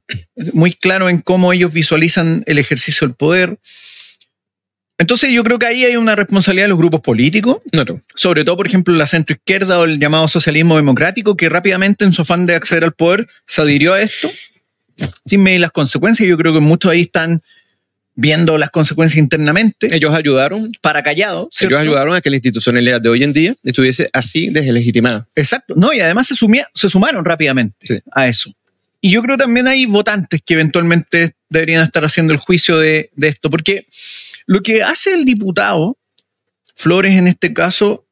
[0.54, 3.58] muy claro en cómo ellos visualizan el ejercicio del poder.
[5.02, 7.58] Entonces yo creo que ahí hay una responsabilidad de los grupos políticos,
[8.14, 12.22] sobre todo, por ejemplo, la centroizquierda o el llamado socialismo democrático, que rápidamente en su
[12.22, 14.30] afán de acceder al poder se adhirió a esto,
[15.26, 16.30] sin medir las consecuencias.
[16.30, 17.42] Yo creo que muchos ahí están
[18.14, 19.88] viendo las consecuencias internamente.
[19.90, 20.72] Ellos ayudaron.
[20.82, 21.50] Para callado.
[21.60, 25.28] Ellos ayudaron a que la institucionalidad de hoy en día estuviese así deslegitimada.
[25.34, 25.74] Exacto.
[25.76, 28.54] No, y además se, se sumaron rápidamente a eso.
[29.02, 33.30] Y yo creo también hay votantes que eventualmente deberían estar haciendo el juicio de, de
[33.30, 33.88] esto, porque
[34.46, 35.98] lo que hace el diputado,
[36.76, 38.06] Flores en este caso,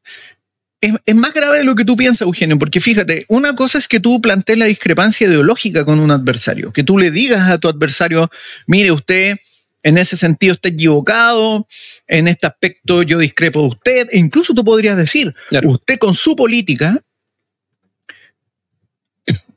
[0.81, 3.99] es, más grave de lo que tú piensas, Eugenio, porque fíjate, una cosa es que
[3.99, 8.29] tú plantees la discrepancia ideológica con un adversario, que tú le digas a tu adversario,
[8.65, 9.37] mire, usted
[9.83, 11.67] en ese sentido está equivocado,
[12.07, 16.35] en este aspecto yo discrepo de usted, e incluso tú podrías decir, usted con su
[16.35, 17.01] política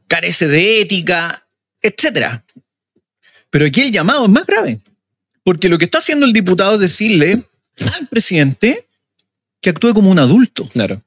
[0.07, 1.47] carece de ética,
[1.81, 2.43] etc.
[3.51, 4.81] Pero aquí el llamado es más grave.
[5.45, 7.43] Porque lo que está haciendo el diputado es decirle
[7.79, 8.87] al presidente
[9.61, 10.69] que actúe como un adulto.
[10.69, 11.03] Claro.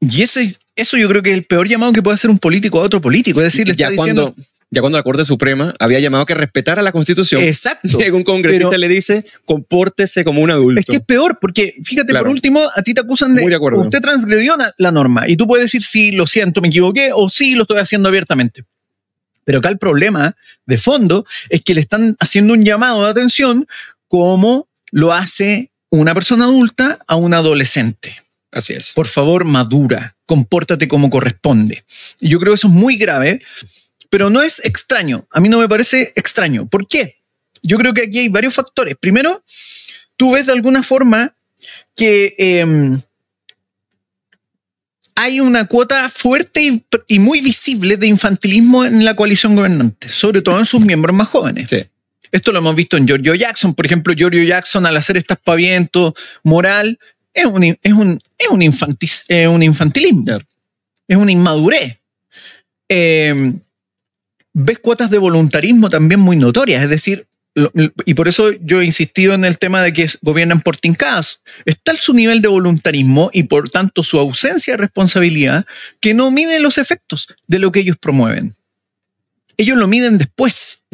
[0.00, 2.80] Y ese, eso yo creo que es el peor llamado que puede hacer un político
[2.80, 3.40] a otro político.
[3.40, 4.34] Es decir, le ya cuando,
[4.70, 7.42] ya cuando la Corte Suprema había llamado que respetara la Constitución.
[7.42, 7.86] Exacto.
[7.98, 10.80] Llega un congresista le dice, compórtese como un adulto.
[10.80, 13.56] Es que es peor, porque fíjate, por último, a ti te acusan de, Muy de
[13.56, 13.80] acuerdo.
[13.80, 17.54] usted transgredió la norma y tú puedes decir, sí, lo siento, me equivoqué, o sí,
[17.54, 18.64] lo estoy haciendo abiertamente.
[19.44, 23.66] Pero acá el problema de fondo es que le están haciendo un llamado de atención
[24.08, 28.14] como lo hace una persona adulta a un adolescente.
[28.52, 28.92] Así es.
[28.92, 31.84] Por favor, madura, compórtate como corresponde.
[32.20, 33.42] Y yo creo que eso es muy grave,
[34.08, 35.26] pero no es extraño.
[35.30, 36.66] A mí no me parece extraño.
[36.66, 37.16] ¿Por qué?
[37.62, 38.96] Yo creo que aquí hay varios factores.
[38.98, 39.44] Primero,
[40.16, 41.34] tú ves de alguna forma
[41.94, 43.00] que em,
[45.20, 50.58] hay una cuota fuerte y, muy visible de infantilismo en la coalición gobernante, sobre todo
[50.58, 51.70] en sus miembros más jóvenes.
[52.32, 53.74] Esto lo hemos visto en Giorgio Jackson.
[53.74, 56.98] Por ejemplo, Giorgio Jackson, al hacer este aspaviento moral,
[57.34, 60.38] es un, es un, es un, un infantilismo.
[61.06, 61.98] Es una inmadurez.
[62.88, 63.52] Eh,
[64.54, 66.82] ves cuotas de voluntarismo también muy notorias.
[66.82, 67.26] Es decir,
[68.04, 71.40] y por eso yo he insistido en el tema de que gobiernan por tincadas.
[71.64, 75.66] Está su nivel de voluntarismo y por tanto su ausencia de responsabilidad
[76.00, 78.56] que no miden los efectos de lo que ellos promueven.
[79.56, 80.84] Ellos lo miden después.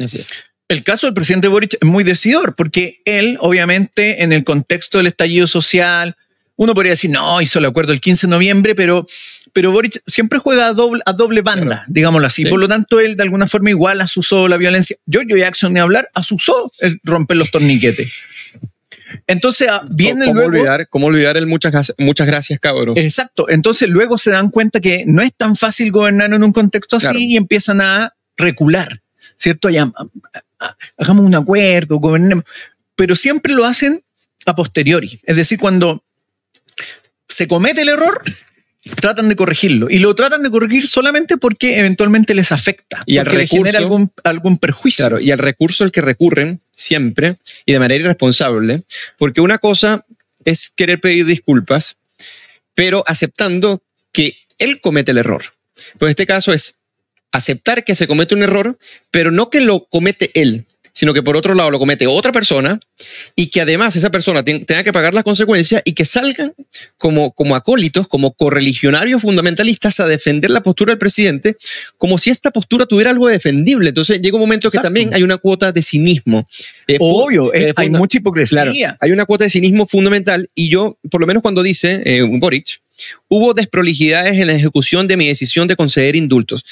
[0.67, 5.07] El caso del presidente Boric es muy decidor porque él, obviamente, en el contexto del
[5.07, 6.17] estallido social,
[6.57, 9.07] uno podría decir, no, hizo el acuerdo el 15 de noviembre, pero,
[9.53, 12.45] pero Boric siempre juega a doble, a doble banda, digámoslo así.
[12.45, 14.97] Por lo tanto, él de alguna forma igual asusó la violencia.
[15.05, 18.11] Giorgio Jackson, ni hablar, asusó el romper los torniquetes.
[19.27, 20.49] Entonces ah, viene ¿Cómo luego.
[20.57, 22.97] Olvidar, ¿Cómo olvidar el muchas, muchas gracias, cabrón?
[22.97, 23.49] Exacto.
[23.49, 27.33] Entonces luego se dan cuenta que no es tan fácil gobernar en un contexto así
[27.33, 29.01] y empiezan a recular,
[29.37, 29.69] ¿cierto?
[29.69, 29.91] Ya,
[30.97, 32.45] hagamos un acuerdo, gobernemos.
[32.95, 34.01] Pero siempre lo hacen
[34.45, 35.19] a posteriori.
[35.23, 36.03] Es decir, cuando
[37.37, 38.19] se comete el error,
[38.99, 39.91] tratan de corregirlo.
[39.91, 43.03] Y lo tratan de corregir solamente porque eventualmente les afecta.
[43.05, 45.03] Y al recurso, genera algún, algún perjuicio.
[45.03, 48.81] Claro, y al recurso al que recurren siempre y de manera irresponsable,
[49.19, 50.03] porque una cosa
[50.45, 51.97] es querer pedir disculpas,
[52.73, 55.43] pero aceptando que él comete el error.
[55.99, 56.79] Pues este caso es
[57.31, 58.79] aceptar que se comete un error,
[59.11, 60.65] pero no que lo comete él,
[60.97, 62.79] sino que por otro lado lo comete otra persona
[63.35, 66.55] y que además esa persona tenga que pagar las consecuencias y que salgan
[66.97, 71.55] como, como acólitos, como correligionarios fundamentalistas a defender la postura del presidente,
[71.99, 73.89] como si esta postura tuviera algo defendible.
[73.89, 76.47] Entonces llega un momento que también hay una cuota de cinismo.
[76.87, 78.97] Eh, Obvio, eh, hay mucha hipocresía.
[78.99, 82.81] hay una cuota de cinismo fundamental y yo, por lo menos cuando dice eh, Boric,
[83.27, 86.65] hubo desprolijidades en la ejecución de mi decisión de conceder indultos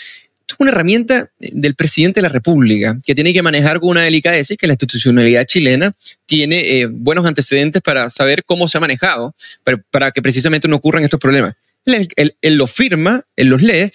[0.48, 4.54] es una herramienta del presidente de la República que tiene que manejar con una delicadeza
[4.54, 5.94] y que la institucionalidad chilena
[6.26, 9.36] tiene eh, buenos antecedentes para saber cómo se ha manejado,
[9.92, 11.56] para, que precisamente no ocurran estos problemas.
[11.86, 13.92] Él, él, lo firma, él los lee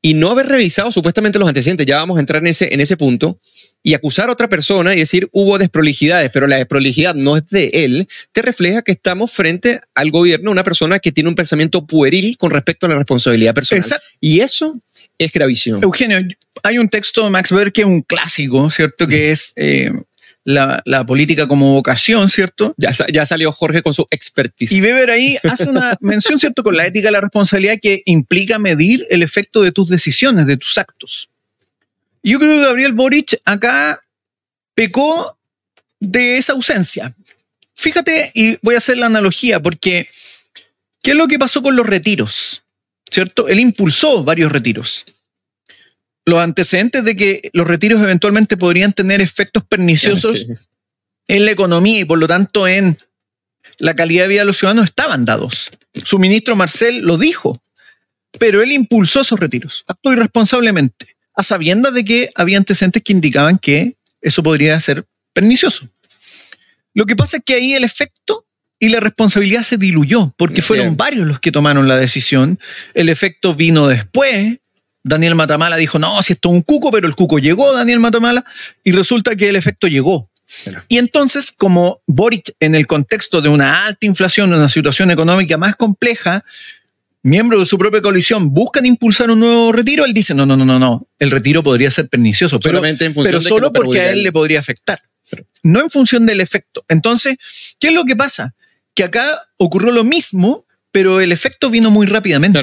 [0.00, 2.96] y no haber revisado supuestamente los antecedentes, ya vamos a entrar en ese, en ese
[2.96, 3.38] punto,
[3.86, 7.70] y acusar a otra persona y decir hubo desprolijidades, pero la desprolijidad no es de
[7.74, 12.38] él, te refleja que estamos frente al gobierno, una persona que tiene un pensamiento pueril
[12.38, 13.84] con respecto a la responsabilidad personal.
[14.20, 14.80] Y eso
[15.18, 15.80] es gravísimo.
[15.82, 16.18] Eugenio,
[16.62, 19.06] hay un texto de Max Weber que es un clásico, ¿cierto?
[19.06, 19.92] Que es eh,
[20.44, 22.74] la, política como vocación, ¿cierto?
[22.78, 24.72] Ya, ya, salió Jorge con su expertise.
[24.72, 26.62] Y Weber ahí hace una mención, ¿cierto?
[26.64, 30.56] Con la ética de la responsabilidad que implica medir el efecto de tus decisiones, de
[30.56, 31.28] tus actos.
[32.24, 34.02] Yo creo que Gabriel Boric acá
[34.74, 35.38] pecó
[36.00, 37.14] de esa ausencia.
[37.76, 40.08] Fíjate, y voy a hacer la analogía, porque
[41.02, 42.64] ¿qué es lo que pasó con los retiros?
[43.14, 43.46] ¿cierto?
[43.48, 45.04] Él impulsó varios retiros.
[46.26, 50.46] Los antecedentes de que los retiros eventualmente podrían tener efectos perniciosos
[51.28, 52.98] en la economía y por lo tanto en
[53.78, 55.70] la calidad de vida de los ciudadanos estaban dados.
[56.02, 57.62] Su ministro Marcel lo dijo,
[58.38, 63.58] pero él impulsó esos retiros, actuó irresponsablemente, a sabiendas de que había antecedentes que indicaban
[63.58, 65.88] que eso podría ser pernicioso.
[66.94, 68.46] Lo que pasa es que ahí el efecto
[68.78, 72.58] y la responsabilidad se diluyó, porque fueron varios los que tomaron la decisión.
[72.92, 74.58] El efecto vino después.
[75.02, 78.44] Daniel Matamala dijo, no, si esto es un cuco, pero el cuco llegó, Daniel Matamala,
[78.82, 80.30] y resulta que el efecto llegó.
[80.88, 85.76] Y entonces, como Boric, en el contexto de una alta inflación, una situación económica más
[85.76, 86.44] compleja,
[87.24, 90.64] miembros de su propia coalición buscan impulsar un nuevo retiro, él dice, no, no, no,
[90.64, 92.80] no, no, el retiro podría ser pernicioso, pero,
[93.22, 95.00] pero solo porque a él le podría afectar,
[95.64, 96.84] no en función del efecto.
[96.88, 97.36] Entonces,
[97.80, 98.54] ¿qué es lo que pasa?
[98.94, 102.60] que acá ocurrió lo mismo, pero el efecto vino muy rápidamente.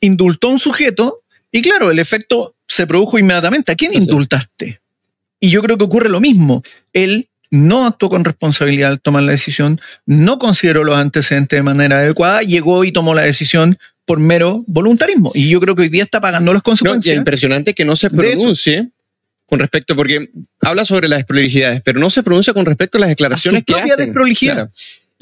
[0.00, 3.72] Indultó a un sujeto y claro, el efecto se produjo inmediatamente.
[3.72, 4.80] ¿A quién indultaste?
[5.38, 6.62] Y yo creo que ocurre lo mismo.
[6.92, 11.98] Él no actuó con responsabilidad al tomar la decisión, no consideró los antecedentes de manera
[11.98, 15.32] adecuada, llegó y tomó la decisión por mero voluntarismo.
[15.34, 17.12] Y yo creo que hoy día está pagando las consecuencias.
[17.12, 18.90] es impresionante que no se pronuncie
[19.46, 23.08] con respecto, porque habla sobre las desprolijidades, pero no se pronuncia con respecto a las
[23.08, 23.96] declaraciones que hace.
[23.96, 24.70] desprolijidad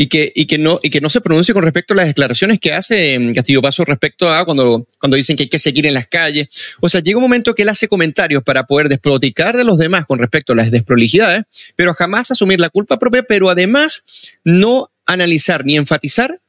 [0.00, 2.60] y que, y que, no, y que no se pronuncie con respecto a las declaraciones
[2.60, 6.06] que hace Castillo Paso respecto a cuando, cuando dicen que hay que seguir en las
[6.06, 6.48] calles.
[6.80, 10.06] O sea, llega un momento que él hace comentarios para poder desproticar de los demás
[10.06, 11.42] con respecto a las desprolijidades,
[11.74, 14.04] pero jamás asumir la culpa propia, pero además
[14.44, 16.40] no analizar ni enfatizar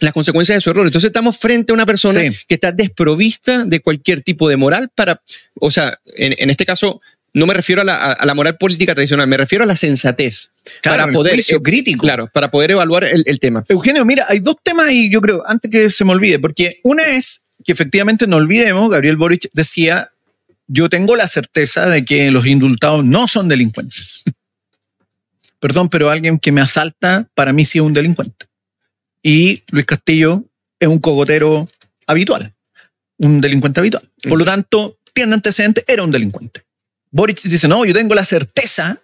[0.00, 0.84] las consecuencias de su error.
[0.84, 5.22] Entonces estamos frente a una persona que está desprovista de cualquier tipo de moral para,
[5.60, 7.00] o sea, en, en este caso,
[7.32, 10.52] no me refiero a la, moral política tradicional, me refiero a la sensatez.
[10.82, 12.02] para poder, juicio crítico.
[12.02, 13.62] Claro, para poder evaluar el, tema.
[13.68, 17.04] Eugenio, mira, hay dos temas y yo creo, antes que se me olvide, porque una
[17.04, 20.10] es que efectivamente no olvidemos, Gabriel Boric decía,
[20.66, 24.22] yo tengo la certeza de que los indultados no son delincuentes.
[25.60, 28.46] Perdón, pero alguien que me asalta, para mí sí es un delincuente.
[29.22, 30.44] Y Luis Castillo
[30.78, 31.68] es un cogotero
[32.06, 32.54] habitual,
[33.18, 34.08] un delincuente habitual.
[34.26, 36.62] Por lo tanto, tiene antecedentes, era un delincuente.
[37.10, 39.00] Boric dice, no, yo tengo la certeza,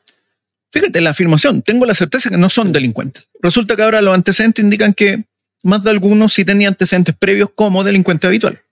[0.71, 3.29] fíjate la afirmación, tengo la certeza que no son delincuentes.
[3.41, 5.25] Resulta que ahora los antecedentes indican que
[5.63, 8.63] más de algunos sí tenían antecedentes previos como delincuente habitual.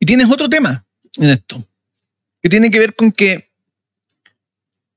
[0.00, 0.84] Y tienes otro tema
[1.16, 1.64] en esto,
[2.42, 3.50] que tiene que ver con que,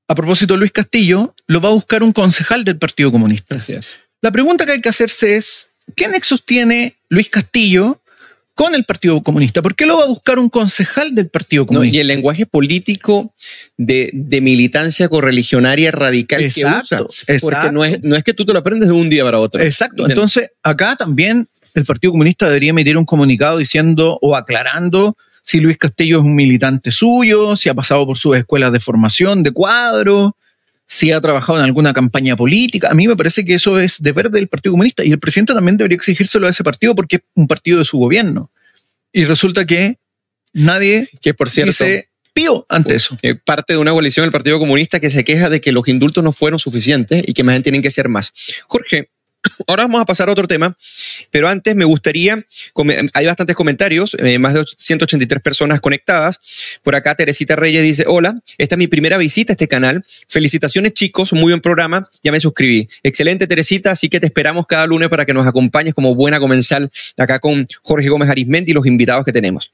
[0.08, 3.54] a propósito de Luis Castillo, lo va a buscar un concejal del Partido Comunista.
[3.54, 3.98] Así es.
[4.20, 8.01] La pregunta que hay que hacerse es, ¿qué nexos tiene Luis Castillo
[8.54, 9.62] con el Partido Comunista.
[9.62, 11.96] ¿Por qué lo va a buscar un concejal del Partido Comunista?
[11.96, 13.34] y el lenguaje político
[13.76, 14.10] de,
[14.42, 17.06] militancia correligionaria radical que usa.
[17.40, 19.62] Porque no es, no es que tú te lo aprendes de un día para otro.
[19.62, 20.08] Exacto.
[20.08, 25.76] Entonces, acá también el Partido Comunista debería emitir un comunicado diciendo o aclarando si Luis
[25.76, 30.36] Castillo es un militante suyo, si ha pasado por sus escuelas de formación, de cuadro,
[30.92, 32.90] si ha trabajado en alguna campaña política.
[32.90, 35.78] A mí me parece que eso es deber del Partido Comunista y el presidente también
[35.78, 38.50] debería exigírselo a ese partido porque es un partido de su gobierno.
[39.10, 39.96] Y resulta que
[40.52, 43.16] nadie que por cierto dice pío ante eso.
[43.22, 46.22] Eh, parte de una coalición del Partido Comunista que se queja de que los indultos
[46.22, 48.30] no fueron suficientes y que más bien tienen que ser más.
[48.66, 49.08] Jorge,
[49.66, 50.76] Ahora vamos a pasar a otro tema,
[51.30, 52.44] pero antes me gustaría,
[53.14, 56.78] hay bastantes comentarios, eh, más de 183 personas conectadas.
[56.82, 60.04] Por acá Teresita Reyes dice, hola, esta es mi primera visita a este canal.
[60.28, 62.88] Felicitaciones chicos, muy buen programa, ya me suscribí.
[63.02, 66.90] Excelente Teresita, así que te esperamos cada lunes para que nos acompañes como buena comensal
[67.16, 69.72] acá con Jorge Gómez Arismendi y los invitados que tenemos.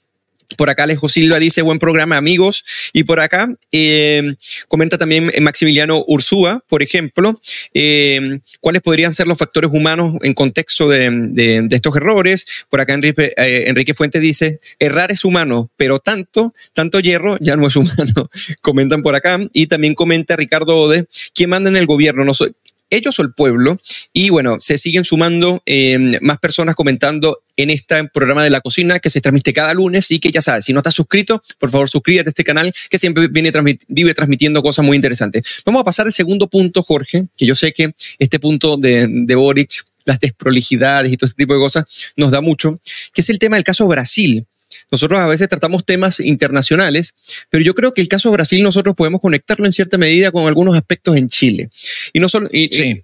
[0.57, 2.65] Por acá Alejo Silva dice buen programa, amigos.
[2.93, 4.35] Y por acá eh,
[4.69, 7.39] comenta también Maximiliano Ursúa, por ejemplo,
[7.75, 12.47] eh, cuáles podrían ser los factores humanos en contexto de, estos errores.
[12.71, 17.67] Por acá Enrique, eh, Fuentes dice, errar es humano, pero tanto, tanto hierro ya no
[17.67, 18.31] es humano.
[18.63, 19.39] Comentan por acá.
[19.53, 22.25] Y también comenta Ricardo Ode, ¿quién manda en el gobierno?
[22.25, 22.53] No soy,
[22.91, 23.79] ellos o el pueblo.
[24.13, 29.01] Y bueno, se siguen sumando eh, más personas comentando en este programa de la cocina
[29.01, 31.89] que se transmite cada lunes y que ya sabes, si no estás suscrito, por favor
[31.89, 33.53] suscríbete a este canal que siempre viene
[33.89, 35.63] vive transmitiendo cosas muy interesantes.
[35.67, 39.35] Vamos a pasar al segundo punto, Jorge, que yo sé que este punto de, de
[39.35, 39.73] Boric,
[40.05, 41.85] las desprolijidades y todo este tipo de cosas
[42.17, 42.81] nos da mucho,
[43.13, 44.47] que es el tema del caso Brasil.
[44.91, 47.15] Nosotros a veces tratamos temas internacionales,
[47.51, 50.47] pero yo creo que el caso de Brasil nosotros podemos conectarlo en cierta medida con
[50.47, 51.71] algunos aspectos en Chile.
[52.13, 52.49] Y no solo,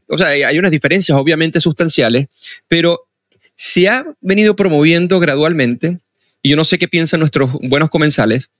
[0.08, 2.28] o sea, hay unas diferencias obviamente sustanciales,
[2.68, 3.06] pero
[3.54, 5.98] se ha venido promoviendo gradualmente,
[6.42, 8.50] y yo no sé qué piensan nuestros buenos comensales,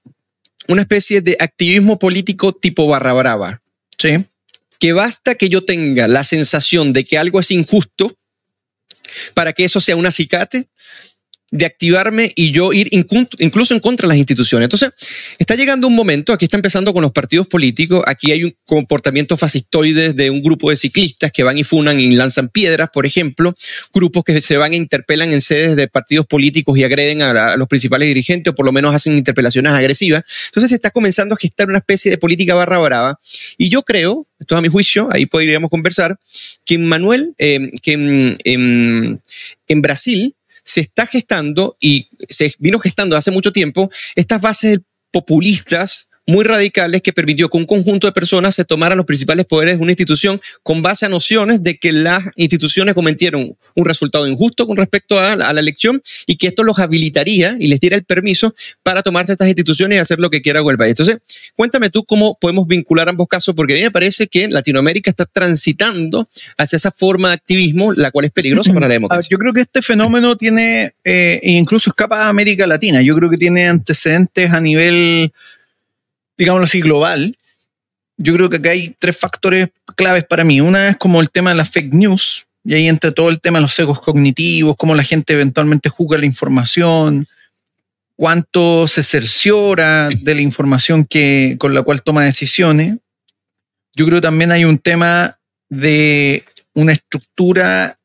[0.68, 3.62] una especie de activismo político tipo barra brava.
[3.99, 4.25] Sí.
[4.79, 8.16] Que basta que yo tenga la sensación de que algo es injusto
[9.35, 10.66] para que eso sea un acicate
[11.55, 14.66] de activarme y yo ir incluso en contra de las instituciones.
[14.66, 14.90] Entonces,
[15.38, 19.36] está llegando un momento, aquí está empezando con los partidos políticos, aquí hay un comportamiento
[19.36, 23.55] fascistoide de un grupo de ciclistas que van y funan y lanzan piedras, por ejemplo,
[23.92, 27.68] grupos que se van e interpelan en sedes de partidos políticos y agreden a, los
[27.68, 30.24] principales dirigentes o por lo menos hacen interpelaciones agresivas.
[30.46, 33.20] Entonces, se está comenzando a gestar una especie de política barra brava
[33.57, 36.18] y yo creo, esto es a mi juicio, ahí podríamos conversar,
[36.64, 37.92] que Manuel, eh, que
[39.68, 40.34] en Brasil,
[40.64, 47.03] se está gestando y se vino gestando hace mucho tiempo estas bases populistas muy radicales
[47.03, 50.41] que permitió que un conjunto de personas se tomaran los principales poderes de una institución
[50.62, 55.37] con base a nociones de que las instituciones cometieron un resultado injusto con respecto a,
[55.37, 59.49] la elección y que esto los habilitaría y les diera el permiso para tomarse estas
[59.49, 60.91] instituciones y hacer lo que quiera con el país.
[60.91, 61.18] Entonces,
[61.57, 65.27] cuéntame tú cómo podemos vincular ambos casos, porque a mí me parece que Latinoamérica está
[65.27, 69.29] transitando hacia esa forma de activismo, la cual es peligrosa para la democracia.
[69.31, 73.39] Yo creo que este fenómeno tiene, eh, incluso escapa a América Latina, yo creo que
[73.39, 75.33] tiene antecedentes a nivel
[76.37, 77.37] digámoslo así, global,
[78.16, 80.61] yo creo que acá hay tres factores claves para mí.
[80.61, 83.59] Una es como el tema de las fake news, y ahí entra todo el tema
[83.59, 87.26] de los sesgos cognitivos, cómo la gente eventualmente juzga la información,
[88.16, 92.97] cuánto se cerciora de la información que, con la cual toma decisiones.
[93.95, 97.97] Yo creo que también hay un tema de una estructura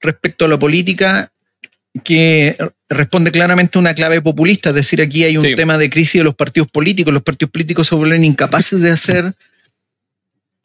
[0.00, 1.32] respecto a la política
[2.02, 2.56] que
[2.88, 6.24] responde claramente a una clave populista, es decir, aquí hay un tema de crisis de
[6.24, 9.34] los partidos políticos, los partidos políticos se vuelven incapaces de hacer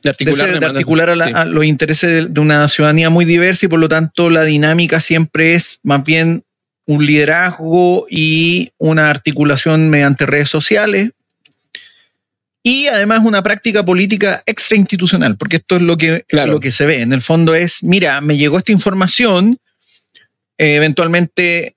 [0.04, 4.44] de articular, a, los intereses de, una ciudadanía muy diversa y por lo tanto la
[4.44, 6.44] dinámica siempre es más bien
[6.86, 11.12] un liderazgo y una articulación mediante redes sociales
[12.64, 17.02] y además una práctica política extrainstitucional, porque esto es lo que, lo que se ve.
[17.02, 19.58] En el fondo es, mira, me llegó esta información,
[20.58, 21.76] eh, eventualmente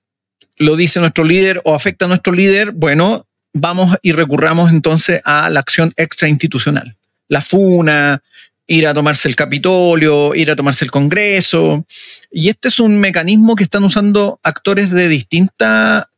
[0.57, 5.49] lo dice nuestro líder o afecta a nuestro líder, bueno, vamos y recurramos entonces a
[5.49, 6.97] la acción extrainstitucional.
[7.27, 8.21] La FUNA,
[8.67, 11.85] ir a tomarse el Capitolio, ir a tomarse el Congreso.
[12.31, 16.09] Y este es un mecanismo que están usando actores de distinta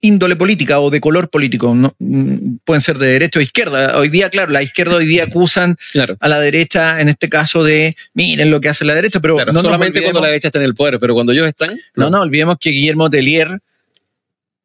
[0.00, 1.74] índole política o de color político.
[1.74, 3.98] No, mm, pueden ser de derecha o izquierda.
[3.98, 5.76] Hoy día, claro, la izquierda hoy día acusan
[6.18, 9.60] a la derecha, en este caso, de miren lo que hace la derecha, pero no
[9.60, 11.78] solamente cuando la derecha está en el poder, pero cuando ellos están.
[11.94, 13.60] No, no, olvidemos que Guillermo Tellier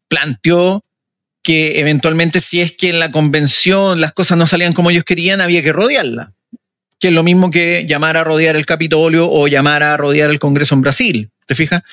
[0.08, 0.84] planteó
[1.44, 5.42] que eventualmente si es que en la convención las cosas no salían como ellos querían,
[5.42, 6.34] había que rodearla.
[6.98, 10.40] Que es lo mismo que llamar a rodear el Capitolio o llamar a rodear el
[10.40, 11.30] Congreso en Brasil.
[11.46, 11.84] ¿Te fijas?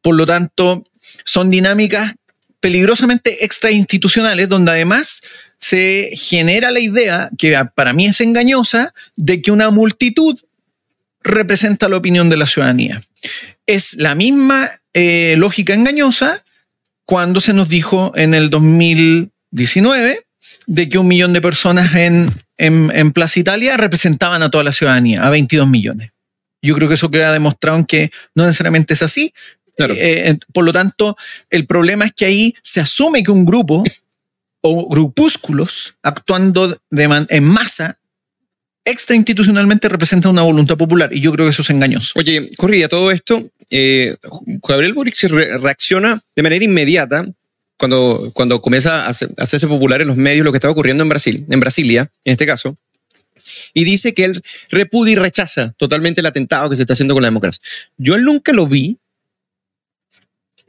[0.00, 0.84] Por lo tanto,
[1.24, 2.14] son dinámicas
[2.64, 5.20] peligrosamente extrainstitucionales, donde además
[5.58, 10.34] se genera la idea, que para mí es engañosa, de que una multitud
[11.22, 13.02] representa la opinión de la ciudadanía.
[13.66, 16.42] Es la misma eh, lógica engañosa
[17.04, 20.24] cuando se nos dijo en el 2019
[20.66, 25.22] de que un millón de personas en, en, Plaza Italia representaban a toda la ciudadanía,
[25.22, 26.12] a 22 millones.
[26.62, 29.34] Yo creo que eso queda demostrado en que no necesariamente es así,
[29.78, 31.16] eh, eh, por lo tanto,
[31.50, 33.84] el problema es que ahí se asume que un grupo
[34.60, 37.98] o grupúsculos actuando de en masa
[38.84, 42.12] extrainstitucionalmente representa una voluntad popular y yo creo que eso es engañoso.
[42.16, 44.16] Oye, corría todo esto, eh,
[44.68, 45.20] Gabriel Boric
[45.60, 47.26] reacciona de manera inmediata
[47.76, 51.44] cuando, cuando comienza a, hacerse popular en los medios lo que estaba ocurriendo en Brasil,
[51.48, 52.76] en Brasilia, en este caso,
[53.72, 57.22] y dice que él repudia y rechaza totalmente el atentado que se está haciendo con
[57.22, 57.62] la democracia.
[57.98, 58.98] Yo nunca lo vi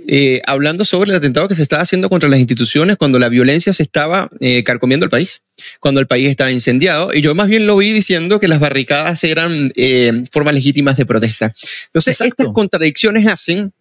[0.07, 3.73] eh, hablando sobre el atentado que se estaba haciendo contra las instituciones cuando la violencia
[3.73, 5.41] se estaba eh, carcomiendo el país,
[5.79, 7.13] cuando el país estaba incendiado.
[7.13, 11.05] Y yo más bien lo vi diciendo que las barricadas eran eh, formas legítimas de
[11.05, 11.53] protesta.
[11.87, 13.71] Entonces, estas contradicciones hacen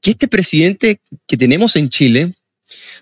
[0.00, 2.32] que este presidente que tenemos en Chile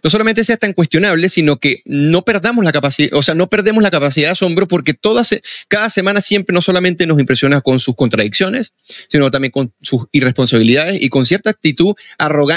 [0.03, 3.83] no solamente sea tan cuestionable, sino que no perdamos la capacidad, o sea, no perdemos
[3.83, 5.35] la capacidad de asombro porque todas,
[5.69, 8.73] cada semana siempre no solamente nos impresiona con sus contradicciones,
[9.09, 11.95] sino también con sus irresponsabilidades y con cierta actitud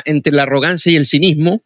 [0.05, 1.63] entre la arrogancia y el cinismo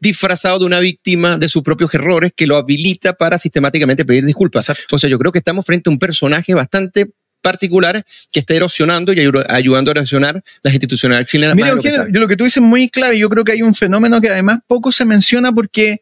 [0.00, 4.70] disfrazado de una víctima de sus propios errores que lo habilita para sistemáticamente pedir disculpas.
[4.90, 7.12] O sea, yo creo que estamos frente a un personaje bastante
[7.42, 11.54] particular que está erosionando y ayudando a erosionar las instituciones chilenas.
[11.54, 14.20] Mira, lo yo lo que tú dices muy clave, yo creo que hay un fenómeno
[14.20, 16.00] que además poco se menciona porque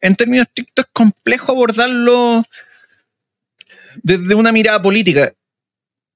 [0.00, 2.44] en términos estrictos es complejo abordarlo
[4.02, 5.32] desde una mirada política.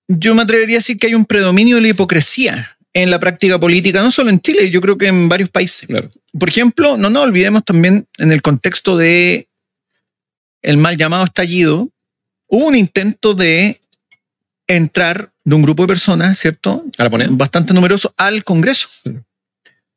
[0.08, 3.58] Yo me atrevería a decir que hay un predominio de la hipocresía en la práctica
[3.58, 5.88] política, no solo en Chile, yo creo que en varios países.
[6.38, 9.48] Por ejemplo, no nos olvidemos también en el contexto de
[10.62, 11.90] el mal llamado estallido,
[12.46, 13.80] hubo un intento de
[14.66, 16.84] entrar de un grupo de personas, ¿cierto?
[17.36, 18.88] Bastante numeroso al Congreso.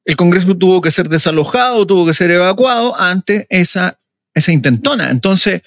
[0.06, 4.00] El Congreso tuvo que ser desalojado, tuvo que ser evacuado ante esa,
[4.34, 5.10] esa intentona.
[5.10, 5.62] Entonces,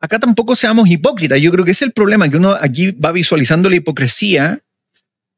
[0.00, 1.40] acá tampoco seamos hipócritas.
[1.40, 4.60] Yo creo que es el problema, que uno aquí va visualizando la hipocresía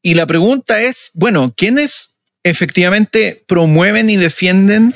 [0.03, 4.95] y la pregunta es, bueno, ¿quiénes efectivamente promueven y defienden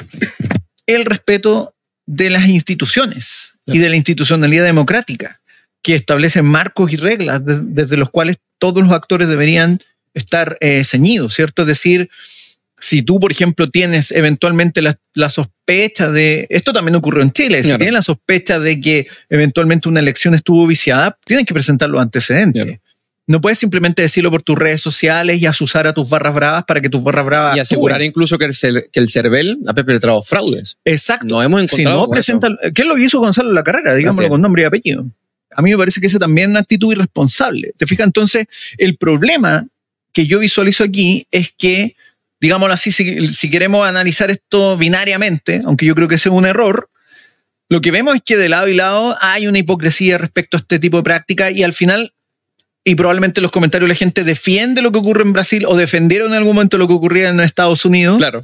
[0.87, 1.75] el respeto
[2.07, 5.41] de las instituciones y de la institucionalidad democrática?
[5.87, 9.79] Que establecen marcos y reglas desde los cuales todos los actores deberían
[10.15, 11.63] estar eh, ceñidos, ¿cierto?
[11.63, 12.11] Es decir,
[12.77, 17.69] si tú, por ejemplo, tienes eventualmente la, sospecha de, esto también ocurrió en Chile, si
[17.69, 22.81] tienes la sospecha de que eventualmente una elección estuvo viciada, tienes que presentar los antecedentes.
[23.29, 26.81] No puedes simplemente decirlo por tus redes sociales y asusar a tus barras bravas para
[26.81, 27.57] que tus barras bravas.
[27.57, 30.79] Y asegurar incluso que el, que el CERVEL ha perpetrado fraudes.
[30.85, 31.27] Exacto.
[31.27, 31.97] No hemos encontrado.
[31.97, 33.95] Si no presenta, ¿Qué es lo que hizo Gonzalo en la carrera?
[33.95, 35.07] Digámoslo con nombre y apellido.
[35.57, 37.73] A mí me parece que eso también es una actitud irresponsable.
[37.77, 38.07] ¿Te fijas?
[38.07, 38.47] Entonces,
[38.77, 39.67] el problema
[40.13, 41.97] que yo visualizo aquí es que,
[42.41, 46.91] digámoslo así, si, queremos analizar esto binariamente, aunque yo creo que ese es un error,
[47.69, 50.79] lo que vemos es que de lado y lado hay una hipocresía respecto a este
[50.79, 52.15] tipo de práctica y al final,
[52.83, 56.29] y probablemente en los comentarios la gente defiende lo que ocurre en Brasil o defendieron
[56.29, 58.19] en algún momento lo que ocurría en Estados Unidos.
[58.19, 58.43] Claro.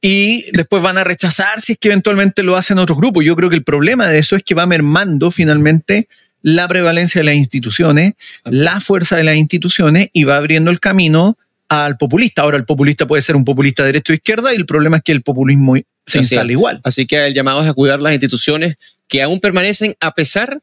[0.00, 3.24] Y después van a rechazar si es que eventualmente lo hacen otros grupos.
[3.24, 6.08] Yo creo que el problema de eso es que va mermando finalmente
[6.44, 8.12] la prevalencia de las instituciones,
[8.44, 11.38] la fuerza de las instituciones y va abriendo el camino
[11.70, 12.42] al populista.
[12.42, 15.02] Ahora, el populista puede ser un populista de derecha o izquierda y el problema es
[15.02, 15.74] que el populismo
[16.04, 16.82] se instala igual.
[16.84, 18.76] Así que el llamado es a cuidar las instituciones
[19.08, 20.60] que aún permanecen a pesar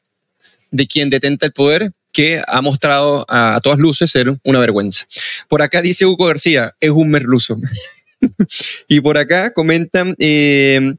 [0.69, 5.07] de quien detenta el poder, que ha mostrado a, todas luces ser una vergüenza.
[5.47, 7.57] Por acá dice Hugo García, es un merluzo.
[8.87, 10.93] y por acá comentan, eh,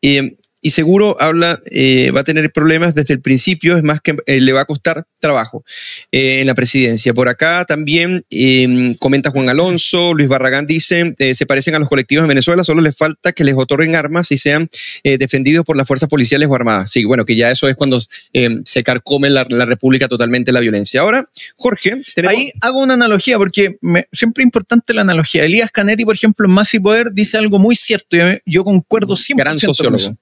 [0.00, 0.36] eh,
[0.66, 4.40] y seguro habla, eh, va a tener problemas desde el principio, es más que eh,
[4.40, 5.64] le va a costar trabajo
[6.10, 7.14] eh, en la presidencia.
[7.14, 12.24] Por acá también em, comenta Juan Alonso, Luis Barragán dice, se parecen a los colectivos
[12.24, 14.68] en Venezuela, solo les falta que les otorguen armas y sean
[15.04, 16.90] defendidos por las fuerzas policiales o armadas.
[16.90, 18.02] Sí, bueno, que ya eso es cuando
[18.32, 21.00] em, se carcome la, la, República totalmente la violencia.
[21.02, 25.44] Ahora, Jorge, ahí hago una analogía porque me, siempre es importante la analogía.
[25.44, 29.16] Elías Canetti, por ejemplo, en Más y Poder dice algo muy cierto, yo, yo concuerdo
[29.16, 29.44] siempre.
[29.44, 30.16] Gran sociólogo.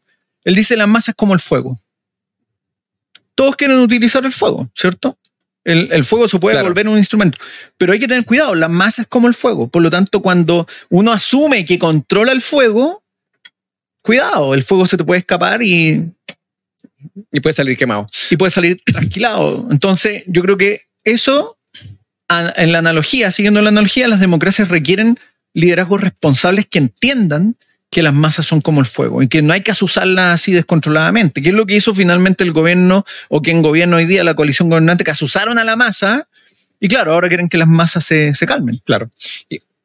[0.44, 1.80] Él dice las masas como el fuego.
[3.34, 5.18] Todos quieren utilizar el fuego, ¿cierto?
[5.64, 7.38] El, fuego se puede volver un instrumento,
[7.78, 9.66] pero hay que tener cuidado, las masas como el fuego.
[9.68, 13.02] Por lo tanto, cuando uno asume que controla el fuego,
[14.02, 16.12] cuidado, el fuego se te puede escapar y...
[17.32, 18.06] Y puede salir quemado.
[18.30, 19.66] Y puede salir tranquilado.
[19.70, 21.58] Entonces, yo creo que eso,
[22.28, 25.18] en la analogía, siguiendo la analogía, las democracias requieren
[25.54, 27.56] liderazgos responsables que entiendan
[27.94, 31.40] que las masas son como el fuego y que no hay que asusarlas así descontroladamente,
[31.40, 34.68] que es lo que hizo finalmente el gobierno o quien gobierna hoy día, la coalición
[34.68, 36.28] gobernante, que asusaron a la masa
[36.80, 38.80] y claro, ahora quieren que las masas se, se calmen.
[38.84, 39.10] Claro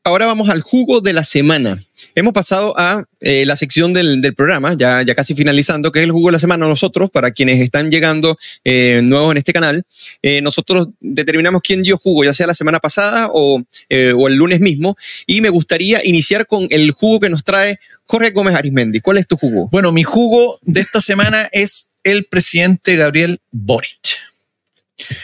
[0.03, 1.83] ahora vamos al jugo de la semana.
[2.15, 6.29] Hemos pasado a eh, la sección del, programa, ya, casi finalizando, que es el jugo
[6.29, 6.67] de la semana.
[6.67, 9.83] Nosotros, para quienes están llegando eh, nuevos en este canal,
[10.21, 14.59] eh, nosotros determinamos quién dio jugo, ya sea la semana pasada o, o, el lunes
[14.59, 14.97] mismo.
[15.27, 19.01] Y me gustaría iniciar con el jugo que nos trae Jorge Gómez Arismendi.
[19.01, 19.69] ¿Cuál es tu jugo?
[19.71, 24.28] Bueno, mi jugo de esta semana es el presidente Gabriel Boric.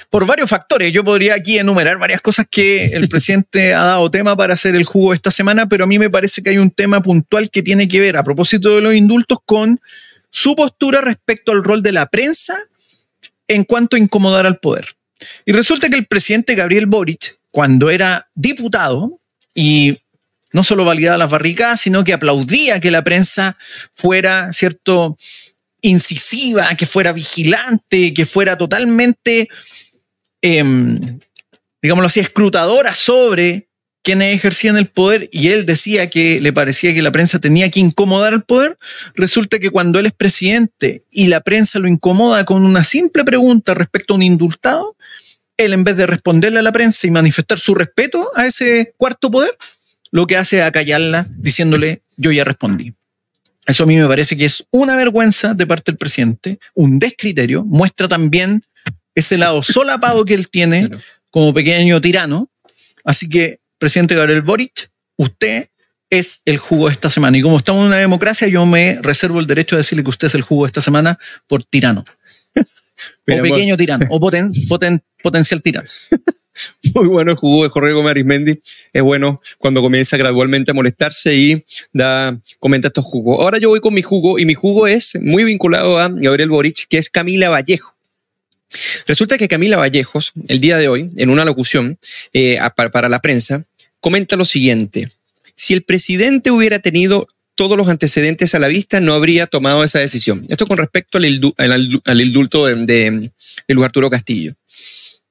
[0.10, 0.92] Por varios factores.
[0.92, 4.84] Yo podría aquí enumerar varias cosas que el presidente ha dado tema para hacer el
[4.84, 7.88] jugo esta semana, pero a mí me parece que hay un tema puntual que tiene
[7.88, 9.80] que ver, a propósito de los indultos, con
[10.30, 12.58] su postura respecto al rol de la prensa
[13.48, 14.96] en cuanto a incomodar al poder.
[15.46, 19.20] Y resulta que el presidente Gabriel Boric, cuando era diputado
[19.54, 19.98] y
[20.52, 23.58] no solo validaba las barricadas, sino que aplaudía que la prensa
[23.92, 25.18] fuera, ¿cierto?,
[25.88, 29.48] incisiva, que fuera vigilante, que fuera totalmente,
[30.42, 31.20] em,
[31.82, 33.68] digámoslo así, escrutadora sobre
[34.06, 37.80] quienes ejercían el poder y él decía que le parecía que la prensa tenía que
[37.80, 38.78] incomodar al poder,
[39.16, 43.74] resulta que cuando él es presidente y la prensa lo incomoda con una simple pregunta
[43.74, 44.96] respecto a un indultado,
[45.58, 49.32] él en vez de responderle a la prensa y manifestar su respeto a ese cuarto
[49.32, 49.58] poder,
[50.12, 52.94] lo que hace es acallarla diciéndole yo ya respondí.
[53.66, 57.66] Eso a mí me parece que es una vergüenza de parte del presidente, un descriterio,
[57.66, 58.64] muestra también
[59.16, 60.90] ese lado solapado que él tiene
[61.32, 62.50] como pequeño tirano.
[63.04, 65.70] Así que, presidente Gabriel Boric, usted
[66.10, 67.38] es el jugo de esta semana.
[67.38, 70.28] Y como estamos en una democracia, yo me reservo el derecho de decirle que usted
[70.28, 72.06] es el jugo de esta semana por tirano.
[72.56, 74.20] o pequeño tirano, o
[75.26, 75.90] potencial tirano.
[76.94, 78.62] Muy bueno el jugo de Jorge Gómez Arismendi.
[78.94, 83.40] Es bueno cuando comienza gradualmente a molestarse y da, comenta estos jugos.
[83.40, 86.88] Ahora yo voy con mi jugo y mi jugo es muy vinculado a Gabriel Boric,
[86.88, 87.96] que es Camila Vallejo.
[89.08, 91.98] Resulta que Camila Vallejos, el día de hoy, en una locución
[92.34, 93.64] eh, para, la prensa,
[94.00, 95.10] comenta lo siguiente.
[95.56, 100.00] Si el presidente hubiera tenido todos los antecedentes a la vista, no habría tomado esa
[100.00, 100.46] decisión.
[100.50, 104.56] Esto con respecto al, indulto de, de Luis Arturo Castillo.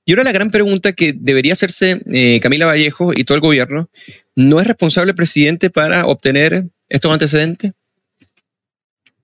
[0.05, 3.89] Y ahora la gran pregunta que debería hacerse eh, Camila Vallejo y todo el gobierno,
[4.35, 7.73] ¿no es responsable el presidente para obtener estos antecedentes?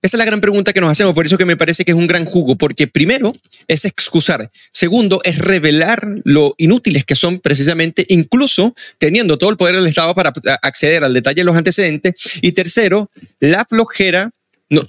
[0.03, 1.97] Esa es la gran pregunta que nos hacemos, por eso que me parece que es
[1.97, 3.35] un gran jugo, porque primero
[3.67, 9.75] es excusar, segundo es revelar lo inútiles que son precisamente, incluso teniendo todo el poder
[9.75, 14.31] del Estado para acceder al detalle de los antecedentes, y tercero, la flojera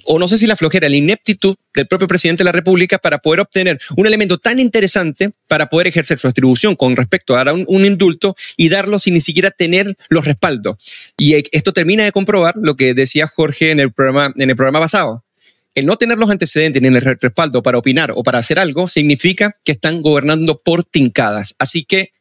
[0.05, 3.17] o no sé si la flojera, la ineptitud del propio presidente de la República para
[3.19, 7.53] poder obtener un elemento tan interesante para poder ejercer su distribución con respecto a dar
[7.53, 10.77] un, indulto y darlo sin ni siquiera tener los respaldos.
[11.17, 14.79] Y esto termina de comprobar lo que decía Jorge en el programa, en el programa
[14.79, 15.23] pasado.
[15.75, 19.55] El no tener los antecedentes ni el respaldo para opinar o para hacer algo significa
[19.63, 21.55] que están gobernando por tincadas.
[21.57, 22.11] Así que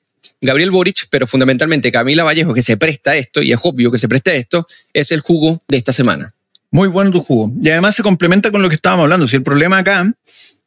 [0.40, 3.98] Gabriel Boric, pero fundamentalmente Camila Vallejo, que se presta a esto, y es obvio que
[3.98, 6.34] se presta a esto, es el jugo de esta semana.
[6.72, 7.52] Muy bueno tu jugo.
[7.60, 9.26] Y además se complementa con lo que estábamos hablando.
[9.26, 10.10] Si el problema acá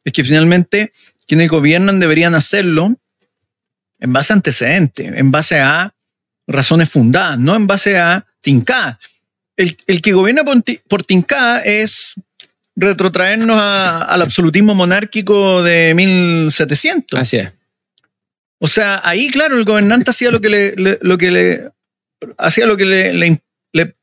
[0.04, 0.92] es que finalmente
[1.26, 2.96] quienes gobiernan deberían hacerlo
[3.98, 5.92] en base a antecedentes, en base a
[6.46, 8.98] razones fundadas, no en base a tincadas.
[9.56, 12.14] El, que gobierna por, por tincada es
[12.76, 17.20] retrotraernos al absolutismo monárquico de 1700.
[17.20, 17.52] Así es.
[18.58, 21.70] O sea, ahí, claro, el gobernante hacía lo que le, lo que le
[22.38, 23.40] hacía lo que le, le,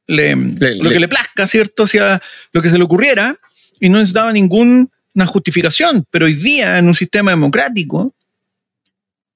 [0.07, 1.83] le, lo que le plazca, ¿cierto?
[1.83, 3.35] Hacia lo que se le ocurriera
[3.79, 4.87] y no necesitaba ninguna
[5.25, 6.05] justificación.
[6.09, 8.13] Pero hoy día, en un sistema democrático,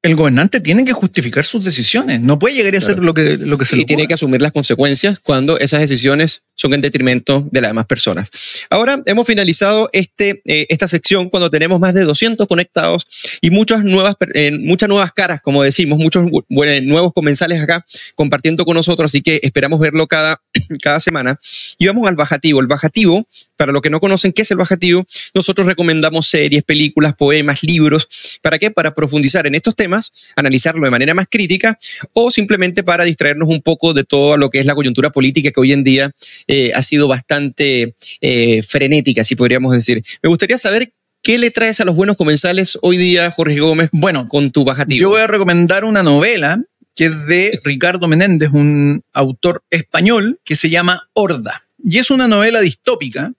[0.08, 2.22] el gobernante tiene que justificar sus decisiones.
[2.22, 4.54] No puede llegar a hacer lo que, lo que se y tiene que asumir las
[4.54, 8.32] consecuencias cuando esas decisiones son en detrimento de las demás personas.
[8.70, 13.06] Ahora hemos finalizado este, eh, esta sección cuando tenemos más de 200 conectados
[13.42, 17.86] y muchas nuevas, eh, muchas nuevas caras, como decimos, muchos nuevos comensales acá
[18.16, 20.42] compartiendo con nosotros, así que esperamos verlo cada,
[20.82, 21.38] cada semana.
[21.78, 22.62] Y vamos al bajativo.
[22.62, 23.28] El bajativo,
[23.58, 28.08] para los que no conocen qué es el bajativo, nosotros recomendamos series, películas, poemas, libros.
[28.42, 28.72] ¿Para qué?
[28.72, 31.78] Para profundizar en estos temas, analizarlo de manera más crítica
[32.14, 35.60] o simplemente para distraernos un poco de todo lo que es la coyuntura política que
[35.60, 36.12] hoy en día
[36.48, 40.02] eh, ha sido bastante eh, frenética, si podríamos decir.
[40.22, 40.94] Me gustaría saber
[41.24, 43.90] ¿Qué le traes a los buenos comensales hoy día, Jorge Gómez?
[43.92, 45.02] Bueno, con tu bajativo.
[45.02, 46.62] Yo voy a recomendar una novela
[46.96, 51.64] que es de Ricardo Menéndez, un autor español que se llama Horda.
[51.84, 53.34] Y es una novela distópica,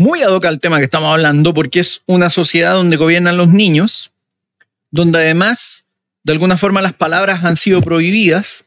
[0.00, 3.50] muy ad hoc al tema que estamos hablando, porque es una sociedad donde gobiernan los
[3.50, 4.12] niños,
[4.90, 5.84] donde además,
[6.24, 8.64] de alguna forma, las palabras han sido prohibidas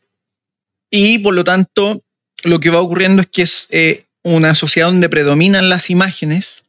[0.92, 2.04] y por lo tanto
[2.44, 6.66] lo que va ocurriendo es que es eh, una sociedad donde predominan las imágenes,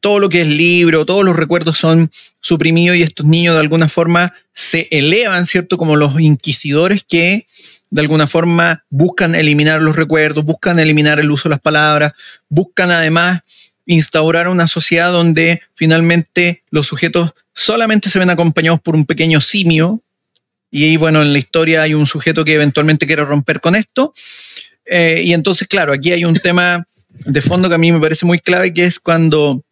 [0.00, 2.10] todo lo que es libro, todos los recuerdos son
[2.40, 5.76] suprimidos y estos niños de alguna forma se elevan, ¿cierto?
[5.76, 7.46] Como los inquisidores que
[7.90, 12.14] de alguna forma buscan eliminar los recuerdos, buscan eliminar el uso de las palabras,
[12.48, 13.42] buscan además
[13.86, 20.02] instaurar una sociedad donde finalmente los sujetos solamente se ven acompañados por un pequeño simio.
[20.70, 24.12] Y bueno, en la historia hay un sujeto que eventualmente quiere romper con esto.
[24.84, 28.26] Eh, y entonces, claro, aquí hay un tema de fondo que a mí me parece
[28.26, 29.64] muy clave, que es cuando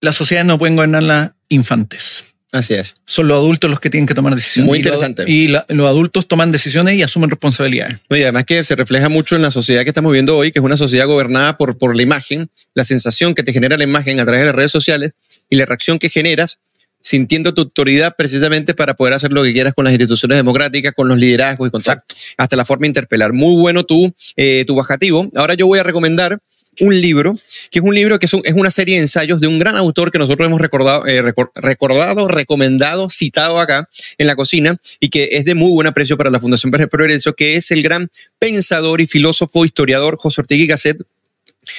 [0.00, 2.33] las sociedades no pueden gobernarlas infantes.
[2.54, 2.94] Así es.
[3.04, 4.68] Son los adultos los que tienen que tomar decisiones.
[4.68, 5.24] Muy Y interesante.
[5.26, 7.98] Y, la- los adultos toman decisiones y asumen responsabilidades.
[8.08, 10.64] Y además que se refleja mucho en la sociedad que estamos viendo hoy, que es
[10.64, 14.24] una sociedad gobernada por, por la imagen, la sensación que te genera la imagen a
[14.24, 15.14] través de las redes sociales
[15.50, 16.60] y la reacción que generas
[17.00, 21.08] sintiendo tu autoridad precisamente para poder hacer lo que quieras con las instituciones democráticas, con
[21.08, 21.96] los liderazgos y con todo.
[22.38, 23.32] hasta la forma de interpelar.
[23.32, 25.28] Muy bueno tu, eh, tu bajativo.
[25.34, 26.38] Ahora yo voy a recomendar
[26.80, 27.32] un libro,
[27.70, 29.76] que es un libro que es, un- es una serie de ensayos de un gran
[29.76, 35.08] autor que nosotros hemos recordado, eh, recor- recordado, recomendado, citado acá en la cocina y
[35.10, 39.00] que es de muy buen aprecio para la Fundación Progreso, que es el gran pensador
[39.00, 40.98] y filósofo, historiador José Ortega y Gasset,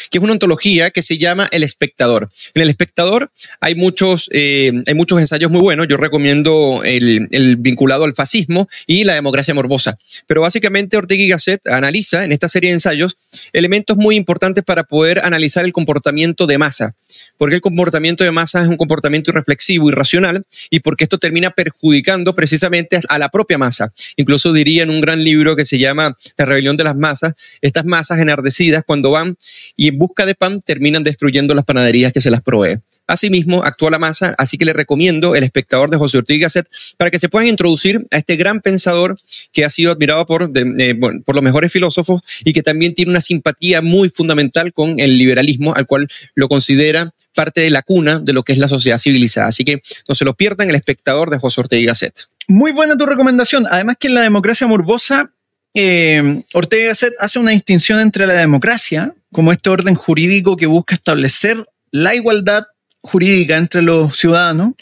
[0.09, 2.29] que es una ontología que se llama El Espectador.
[2.53, 5.87] En El Espectador hay muchos, eh, hay muchos ensayos muy buenos.
[5.87, 9.97] Yo recomiendo el, el vinculado al fascismo y la democracia morbosa.
[10.27, 13.17] Pero básicamente Ortega y Gasset analiza en esta serie de ensayos
[13.53, 16.95] elementos muy importantes para poder analizar el comportamiento de masa.
[17.37, 22.33] Porque el comportamiento de masa es un comportamiento irreflexivo, irracional, y porque esto termina perjudicando
[22.33, 23.93] precisamente a la propia masa.
[24.15, 27.85] Incluso diría en un gran libro que se llama La rebelión de las masas, estas
[27.85, 29.37] masas enardecidas cuando van
[29.75, 32.79] y en busca de pan terminan destruyendo las panaderías que se las provee.
[33.07, 36.67] Asimismo, actúa la masa, así que le recomiendo El espectador de José y Gasset
[36.97, 39.19] para que se puedan introducir a este gran pensador
[39.53, 43.21] que ha sido admirado por, eh, por los mejores filósofos y que también tiene una
[43.21, 48.33] simpatía muy fundamental con el liberalismo, al cual lo considera parte de la cuna de
[48.33, 49.47] lo que es la sociedad civilizada.
[49.47, 52.27] Así que no se lo pierdan, El espectador de José Ortega Gasset.
[52.47, 53.67] Muy buena tu recomendación.
[53.69, 55.31] Además que en la democracia morbosa,
[55.75, 60.95] eh, Ortega Gasset hace una distinción entre la democracia, como este orden jurídico que busca
[60.95, 62.63] establecer la igualdad
[63.01, 64.73] jurídica entre los ciudadanos,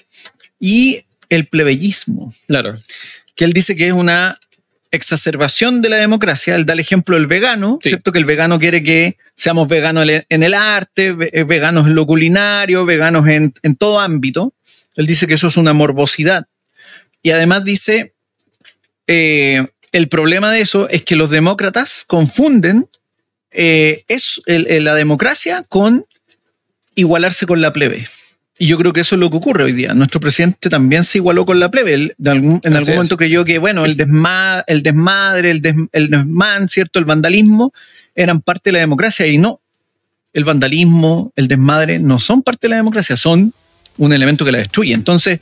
[0.59, 2.79] y el plebeyismo, Claro.
[3.35, 4.39] que él dice que es una
[4.91, 6.55] exacerbación de la democracia.
[6.55, 7.89] Él da el ejemplo del vegano, Sí.
[7.89, 8.11] ¿cierto?
[8.11, 12.85] Que el vegano quiere que seamos veganos en- el arte, eh, veganos en lo culinario,
[12.85, 14.53] veganos en, en todo ámbito.
[14.95, 16.45] Él dice que eso es una morbosidad.
[17.23, 18.13] Y además dice,
[19.07, 22.87] eh, el problema de eso es que los demócratas confunden
[23.51, 26.05] eh, es el- el- la democracia con
[26.95, 28.07] igualarse con la plebe.
[28.57, 29.93] Y yo creo que eso es lo que ocurre hoy día.
[29.93, 31.93] Nuestro presidente también se igualó con la plebe.
[31.93, 32.95] Él de algún- en Así algún es.
[32.95, 36.99] momento creyó que, bueno, el, desma- el desmadre, el, des- el desmán, ¿cierto?
[36.99, 37.73] El vandalismo
[38.15, 39.59] eran parte de la democracia y no.
[40.33, 43.53] El vandalismo, el desmadre no son parte de la democracia, son
[43.97, 44.93] un elemento que la destruye.
[44.93, 45.39] Entonces,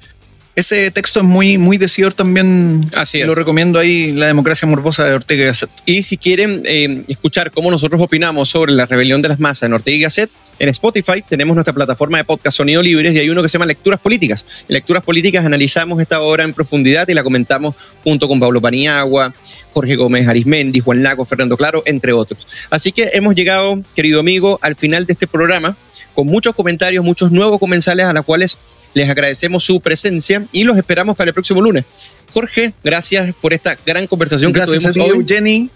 [0.55, 2.81] ese texto es muy, muy decidor también.
[2.95, 3.27] Así es.
[3.27, 5.69] Lo recomiendo ahí, La democracia morbosa de Ortega y Gasset.
[5.85, 9.73] Y si quieren eh, escuchar cómo nosotros opinamos sobre la rebelión de las masas en
[9.73, 10.29] Ortega y Gasset,
[10.59, 13.65] en Spotify tenemos nuestra plataforma de podcast Sonido Libres y hay uno que se llama
[13.65, 14.45] Lecturas Políticas.
[14.67, 17.73] En Lecturas Políticas analizamos esta obra en profundidad y la comentamos
[18.03, 19.33] junto con Pablo Paniagua,
[19.73, 22.47] Jorge Gómez Arismendi, Juan Lago, Fernando Claro, entre otros.
[22.69, 25.75] Así que hemos llegado, querido amigo, al final de este programa
[26.13, 28.57] con muchos comentarios, muchos nuevos comensales a los cuales
[28.93, 31.85] les agradecemos su presencia y los esperamos para el próximo lunes.
[32.31, 35.25] Jorge, gracias por esta gran conversación Gracias que a ti, tuvimos hoy.
[35.27, 35.69] Jenny.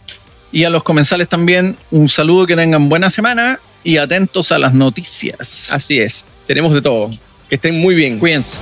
[0.51, 4.73] Y a los comensales también, un saludo, que tengan buena semana y atentos a las
[4.73, 5.73] noticias.
[5.73, 7.09] Así es, tenemos de todo.
[7.49, 8.19] Que estén muy bien.
[8.19, 8.59] Cuídense.